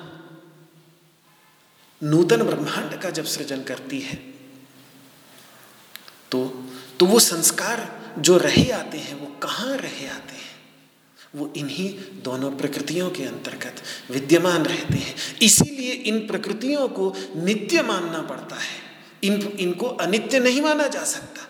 [2.04, 4.16] नूतन ब्रह्मांड का जब सृजन करती है
[6.32, 6.66] तो
[7.00, 10.48] तो वो संस्कार जो रहे आते हैं, वो कहाँ रहे आते हैं?
[11.36, 18.22] वो इन्हीं दोनों प्रकृतियों के अंतर्गत विद्यमान रहते हैं। इसीलिए इन प्रकृतियों को नित्य मानना
[18.22, 18.80] पड़ता है।
[19.24, 21.47] इन, इनको अनित्य नहीं माना जा सकता।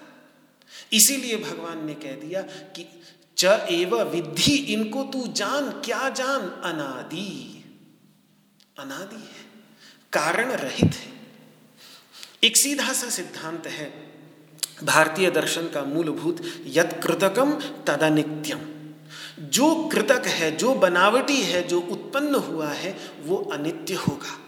[0.94, 3.02] इसीलिए भगवान ने कह दिया कि
[3.38, 6.42] च एव विधि इनको तू जान, क्या जान?
[6.42, 7.64] अनादि।
[8.80, 9.48] अनादि है।
[10.14, 11.14] कारण रहित है।
[12.44, 14.12] एक सीधा सा सिद्धांत है,
[14.84, 17.52] भारतीय दर्शन का मूलभूत यद कृतकम
[17.88, 18.60] तदनित्यम
[19.40, 24.40] जो कृतक है, जो बनावटी है, जो उत्पन्न हुआ है, वो अनित्य होगा।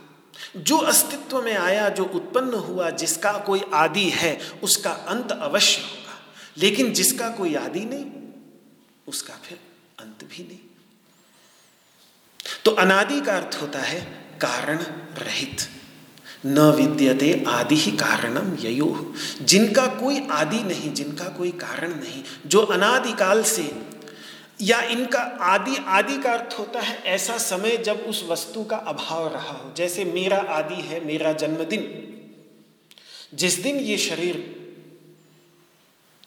[0.57, 5.98] जो अस्तित्व में आया, जो उत्पन्न हुआ, जिसका कोई आदि है, उसका अंत अवश्य होगा।
[6.59, 8.05] लेकिन जिसका कोई आदि नहीं,
[9.07, 9.59] उसका फिर
[9.99, 10.59] अंत भी नहीं।
[12.65, 14.01] तो अनादि का अर्थ होता है
[14.41, 14.77] कारण
[15.17, 15.57] रहित।
[16.45, 22.59] न विद्यते आदि ही कारणम ययो। जिनका कोई आदि नहीं, जिनका कोई कारण नहीं, जो
[22.59, 23.81] अनादिकाल से,
[24.61, 29.33] या इनका आदि आदि का अर्थ होता है ऐसा समय जब उस वस्तु का अभाव
[29.33, 32.05] रहा हो। जैसे मेरा आदि है, मेरा जन्मदिन।
[33.33, 34.58] जिस दिन ये शरीर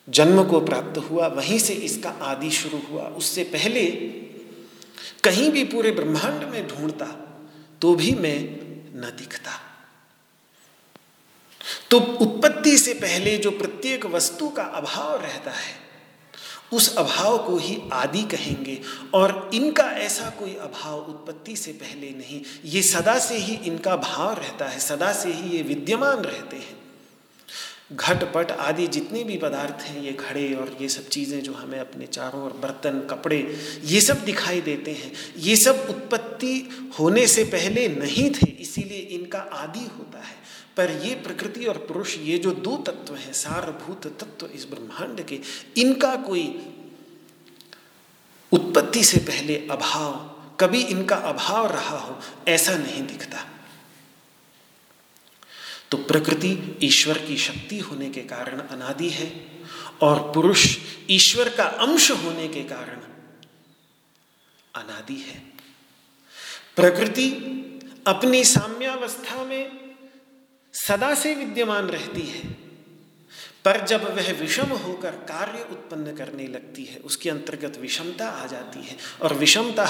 [0.08, 3.84] जन्म को प्राप्त हुआ, वहीं से इसका आदि शुरू हुआ। उससे पहले
[5.24, 7.06] कहीं भी पूरे ब्रह्मांड में ढूंढता
[7.82, 8.38] तो भी मैं
[8.96, 9.52] न दिखता।
[11.90, 15.74] तो उत्पत्ति से पहले जो प्रत्येक वस्तु का अभाव रहता है,
[16.72, 18.78] उस अभाव को ही आदि कहेंगे।
[19.14, 24.34] और इनका ऐसा कोई अभाव उत्पत्ति से पहले नहीं, ये सदा से ही इनका भाव
[24.34, 26.81] रहता है, सदा से ही ये विद्यमान रहते हैं।
[27.92, 32.06] घटपट आदि जितने भी पदार्थ हैं, ये घड़े और ये सब चीज़ें जो हमें अपने
[32.06, 36.68] चारों और बर्तन, कपड़े, ये सब दिखाई देते हैं। ये सब उत्पत्ति
[36.98, 40.36] होने से पहले नहीं थे, इसीलिए इनका आदि होता है।
[40.76, 45.40] पर ये प्रकृति और पुरुष, ये जो दो तत्व हैं, सारभूत तत्व इस ब्रह्मांड के,
[45.76, 46.62] इनका कोई
[48.52, 50.12] उत्पत्ति से पहले अभाव,
[50.60, 52.18] कभी इनका अभाव रहा हो,
[52.48, 53.51] ऐसा नहीं दिखता।
[55.92, 59.30] तो प्रकृति ईश्वर की शक्ति होने के कारण अनादि है
[60.02, 60.64] और पुरुष
[61.10, 63.00] ईश्वर का अंश होने के कारण
[64.74, 65.38] अनादि है।
[66.76, 67.28] प्रकृति
[68.06, 69.94] अपनी साम्यावस्था में
[70.74, 72.42] सदा से विद्यमान रहती है,
[73.64, 78.86] पर जब वह विषम होकर कार्य उत्पन्न करने लगती है, उसके अंतर्गत विषमता आ जाती
[78.86, 79.84] है और विषमता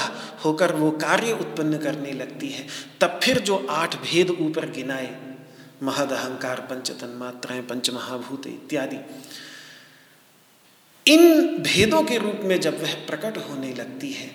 [0.45, 2.67] होकर वो कार्य उत्पन्न करने लगती है,
[3.01, 5.32] तब फिर जो आठ भेद ऊपर गिनाए
[5.83, 8.97] महद अहंकार पंच तन्मात्राएँ पंच महाभूत इत्यादि।
[11.05, 14.29] इन भेदों के रूप में जब वह प्रकट होने लगती है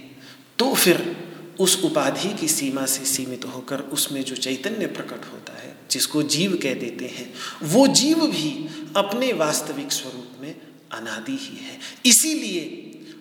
[0.59, 1.17] तो फिर
[1.61, 6.59] उस उपाधि की सीमा से सीमित होकर उसमें जो चैतन्य प्रकट होता है, जिसको जीव
[6.63, 7.33] कह देते हैं,
[7.63, 8.51] वो जीव भी
[8.97, 10.55] अपने वास्तविक स्वरूप में
[10.93, 12.63] अनादि ही है। इसीलिए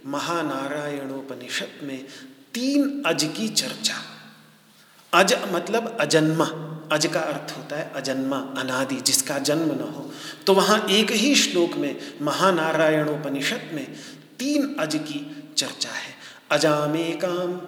[0.06, 2.06] महानारायणोपनिषद में
[2.54, 3.96] तीन अज की चर्चा,
[5.14, 6.46] अज मतलब अजन्मा
[6.92, 10.12] अज का अर्थ होता है अजन्मा, अनादि, जिसका जन्म न हो।
[10.48, 13.96] तो वहाँ एक ही श्लोक में, महानारायणोपनिषद में
[14.40, 16.16] तीन अज की चर्चा है।
[16.52, 17.62] अजामेकाम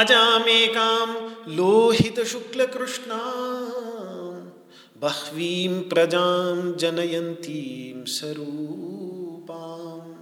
[0.00, 3.20] अजामेकाम लोहित शुक्ल कृष्णा
[5.00, 10.14] बह्वीं प्रजां जनयन्तीं स्वरूपाम्।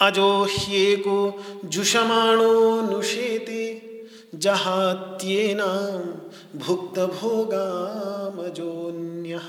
[0.00, 3.89] अजो ह्येको जुषमाणो नुषेते
[4.34, 9.40] जहात्येनाम भुक्त भोगामजोन्य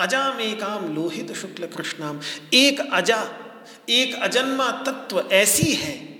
[0.00, 2.20] एकाम लोहित शुक्ल कृष्णाम
[2.54, 3.28] एक अजा,
[3.88, 6.18] एक अजन्मा तत्व ऐसी है,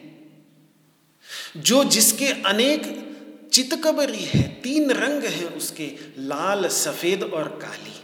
[1.56, 3.06] जो जिसके अनेक
[3.52, 8.02] चितकबरी है, तीन रंग हैं उसके, लाल, सफ़ेद और काली।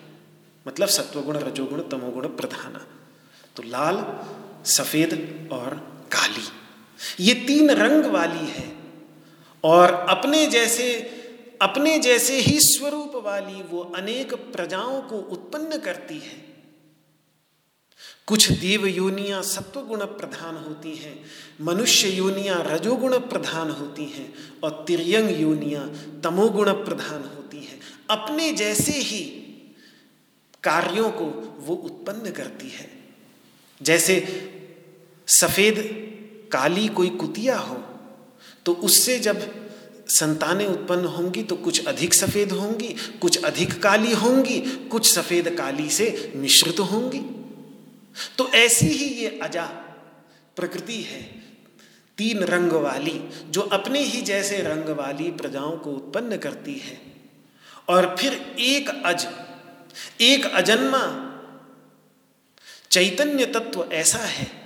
[0.68, 2.86] मतलब सत्वगुण, रजोगुण, तमोगुण प्रधाना।
[3.56, 4.06] तो लाल,
[4.64, 6.44] सफ़ेद और काली।
[7.20, 8.81] ये तीन रंग वाली है
[9.64, 11.18] और अपने जैसे
[11.62, 16.52] अपने जैसे ही स्वरूप वाली वो अनेक प्रजाओं को उत्पन्न करती है।
[18.26, 21.24] कुछ देव योनियाँ सत्वगुण प्रधान होती हैं,
[21.60, 24.34] मनुष्य योनियाँ रजोगुण प्रधान होती हैं
[24.64, 29.20] और तिरयंग योनियाँ तमोगुण प्रधान होती हैं। अपने जैसे ही
[30.62, 32.90] कार्यों को वो उत्पन्न करती है।
[33.82, 34.26] जैसे
[35.28, 35.76] सफ़ेद,
[36.52, 37.74] काली कोई कुतिया हो
[38.66, 39.50] तो उससे जब
[40.08, 44.58] संतानें उत्पन्न होंगी तो कुछ अधिक सफ़ेद होंगी, कुछ अधिक काली होंगी,
[44.90, 47.20] कुछ सफ़ेद काली से मिश्रित होंगी।
[48.38, 49.64] तो ऐसी ही ये अजा
[50.56, 51.22] प्रकृति है,
[52.18, 57.00] तीन रंग वाली, जो अपने ही जैसे रंग वाली प्रजाओं को उत्पन्न करती है।
[57.88, 59.26] और फिर एक अज,
[60.20, 61.04] एक अजन्मा,
[62.90, 64.61] चैतन्य तत्व ऐसा है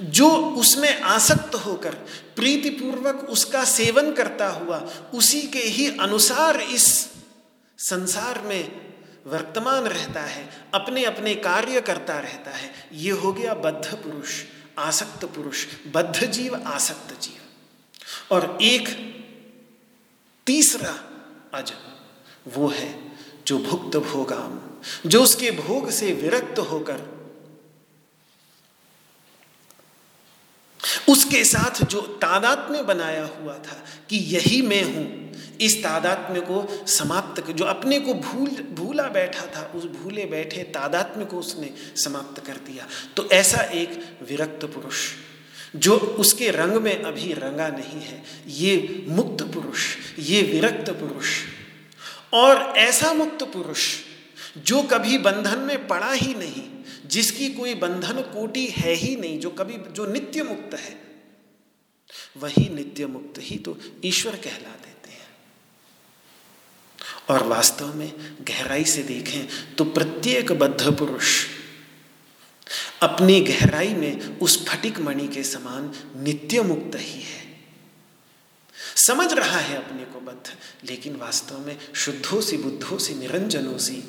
[0.00, 1.94] जो उसमें आसक्त होकर,
[2.36, 4.78] प्रीतिपूर्वक उसका सेवन करता हुआ,
[5.14, 7.10] उसी के ही अनुसार इस
[7.78, 8.94] संसार में
[9.26, 14.42] वर्तमान रहता है अपने अपने कार्य करता रहता है। ये हो गया बद्ध पुरुष,
[14.78, 17.40] आसक्त पुरुष, बद्ध जीव, आसक्त जीव।
[18.34, 19.14] और एक
[20.46, 21.04] तीसरा
[21.54, 21.72] अज
[22.48, 23.12] वो है
[23.46, 24.60] जो भुक्त भोगाम,
[25.08, 27.13] जो उसके भोग से विरक्त होकर
[31.08, 35.06] उसके साथ जो तादात्म्य बनाया हुआ था कि यही मैं हूँ,
[35.60, 40.62] इस तादात्म्य को समाप्त कर जो अपने को भूल, भूला बैठा था, उस भूले बैठे
[40.74, 42.86] तादात्म्य को उसने समाप्त कर दिया।
[43.16, 45.02] तो ऐसा एक विरक्त पुरुष,
[45.76, 51.36] जो उसके रंग में अभी रंगा नहीं है, ये मुक्त पुरुष, ये विरक्त पुरुष
[52.34, 53.88] और ऐसा मुक्त पुरुष,
[54.58, 56.68] जो कभी बंधन में पड़ा ही नहीं
[57.14, 60.96] जिसकी कोई बंधन कोटि है ही नहीं, जो कभी, जो नित्य मुक्त है,
[62.36, 65.28] वही नित्य मुक्त ही तो ईश्वर कहला देते हैं।
[67.30, 68.12] और वास्तव में
[68.48, 71.44] गहराई से देखें तो प्रत्येक बद्ध पुरुष
[73.02, 77.42] अपनी गहराई में उस फटिक मणि के समान नित्य मुक्त ही है।
[78.96, 80.52] समझ रहा है अपने को बद्ध,
[80.84, 84.02] लेकिन वास्तव में शुद्धों से, बुद्धों से, निरंजनों सी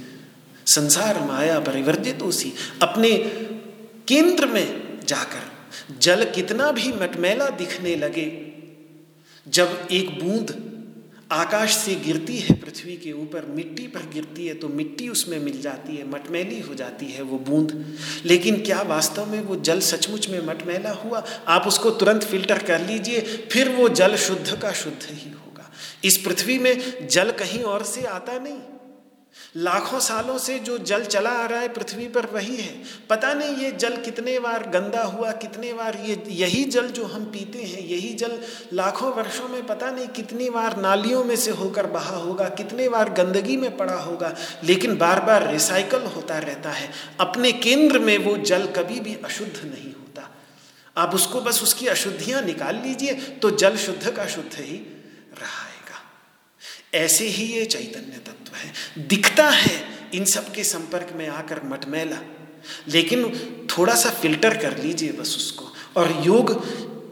[0.68, 3.18] संसार माया परिवर्तित उसी अपने
[4.08, 8.26] केंद्र में जाकर जल कितना भी मटमैला दिखने लगे,
[9.46, 10.54] जब एक बूंद
[11.32, 15.62] आकाश से गिरती है, पृथ्वी के ऊपर मिट्टी पर गिरती है तो मिट्टी उसमें मिल
[15.62, 20.30] जाती है, मटमैली हो जाती है वो बूंद। लेकिन क्या वास्तव में वो जल सचमुच
[20.30, 21.24] में मटमैला हुआ?
[21.48, 25.72] आप उसको तुरंत फ़िल्टर कर लीजिए, फिर वो जल शुद्ध का शुद्ध ही होगा।
[26.04, 28.60] इस पृथ्वी में जल कहीं और से आता नहीं।
[29.58, 32.74] लाखों सालों से जो जल चला आ रहा है पृथ्वी पर वही है।
[33.10, 37.26] पता नहीं ये जल कितने बार गंदा हुआ, कितने बार ये, यही जल जो हम
[37.26, 38.40] पीते हैं, यही जल
[38.74, 43.10] लाखों वर्षों में पता नहीं कितनी बार नालियों में से होकर बहा होगा, कितने बार
[43.14, 44.34] गंदगी में पड़ा होगा,
[44.64, 49.56] लेकिन बार बार रिसाइकल होता रहता है। अपने केंद्र में वो जल कभी भी अशुद्ध
[49.66, 50.30] नहीं होता।
[50.98, 54.78] आप उसको बस उसकी अशुद्धियाँ निकाल लीजिए तो जल शुद्ध का शुद्ध ही
[56.96, 58.74] ऐसे ही ये चैतन्य तत्व है।
[59.08, 59.84] दिखता है
[60.14, 62.18] इन सब के संपर्क में आकर मटमैला।
[62.88, 63.30] लेकिन
[63.78, 65.66] थोड़ा सा फ़िल्टर कर लीजिए बस उसको।
[65.96, 66.66] और योग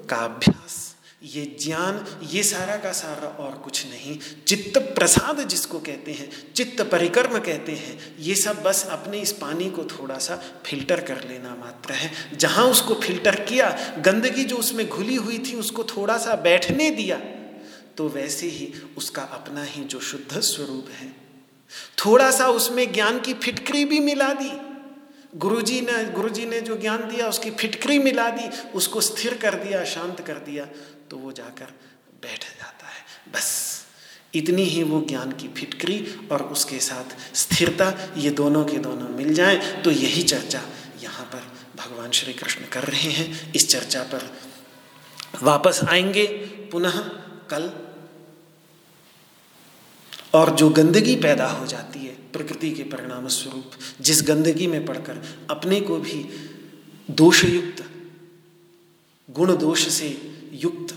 [0.10, 6.12] का अभ्यास, ये ज्ञान, ये सारा का सारा और कुछ नहीं। चित्त प्रसाद जिसको कहते
[6.12, 11.02] हैं, चित्त परिक्रम कहते हैं, ये सब बस अपने इस पानी को थोड़ा सा फ़िल्टर
[11.02, 15.84] कर लेना मात्र है। जहाँ उसको फ़िल्टर किया, गंदगी जो उसमें घुली हुई थी, उसको
[15.84, 17.22] थोड़ा सा बैठने दिया
[17.98, 21.16] तो वैसे ही उसका अपना ही जो शुद्ध स्वरूप है।
[21.98, 24.52] थोड़ा सा उसमें ज्ञान की फिटकरी भी मिला दी।
[25.36, 29.84] गुरुजी ने गुरुजी ने जो ज्ञान दिया, उसकी फिटकरी मिला दी, उसको स्थिर कर दिया,
[29.86, 30.66] शांत कर दिया
[31.12, 31.66] तो वो जाकर
[32.22, 33.48] बैठ जाता है। बस,
[34.34, 39.34] इतनी ही वो ज्ञान की फिटकरी और उसके साथ स्थिरता, ये दोनों के दोनों मिल
[39.34, 40.62] जाएँ। तो यही चर्चा
[41.04, 44.30] यहाँ पर भगवान श्री कृष्ण कर रहे हैं। इस चर्चा पर
[45.44, 46.26] वापस आएँगे
[46.72, 47.00] पुनः
[47.50, 47.70] कल
[50.34, 53.72] और जो गंदगी पैदा हो जाती है, प्रकृति के परिणाम स्वरूप
[54.02, 56.26] जिस गंदगी में पड़कर अपने को भी
[57.12, 57.84] दोषयुक्त,
[59.30, 60.08] गुण दोष से
[60.54, 60.96] युक्त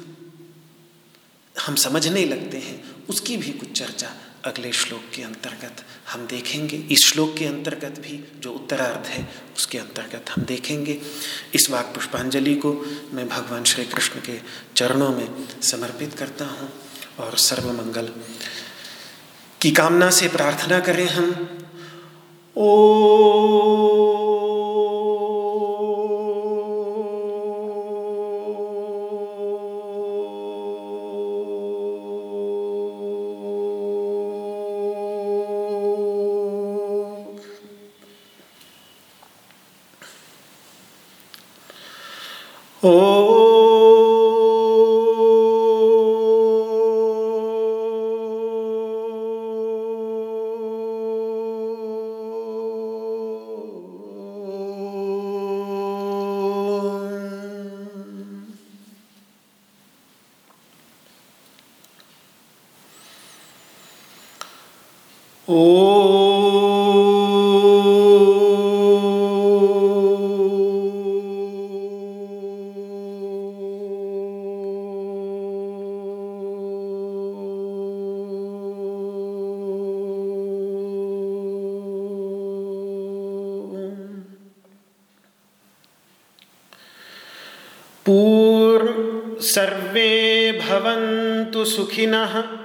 [1.61, 4.15] हम समझने लगते हैं, उसकी भी कुछ चर्चा
[4.45, 9.79] अगले श्लोक के अंतर्गत हम देखेंगे। इस श्लोक के अंतर्गत भी जो उत्तरार्ध है, उसके
[9.79, 11.01] अंतर्गत हम देखेंगे।
[11.55, 12.73] इस वाक पुष्पांजलि को
[13.13, 14.41] मैं भगवान श्री कृष्ण के
[14.77, 16.69] चरणों में समर्पित करता हूँ
[17.19, 18.13] और सर्वमंगल
[19.61, 21.49] की कामना से प्रार्थना करें हम।
[22.57, 22.77] ओ
[91.97, 92.56] भवन्तु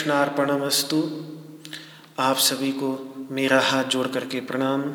[0.00, 1.24] कृष्णार्पणमस्तु।
[2.18, 4.94] आप सभी को मेरा हाथ जोड़ करके प्रणाम।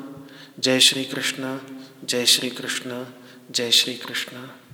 [0.59, 1.59] जय श्री कृष्ण,
[2.05, 3.05] जय श्री कृष्ण,
[3.51, 4.64] जय श्री कृष्ण।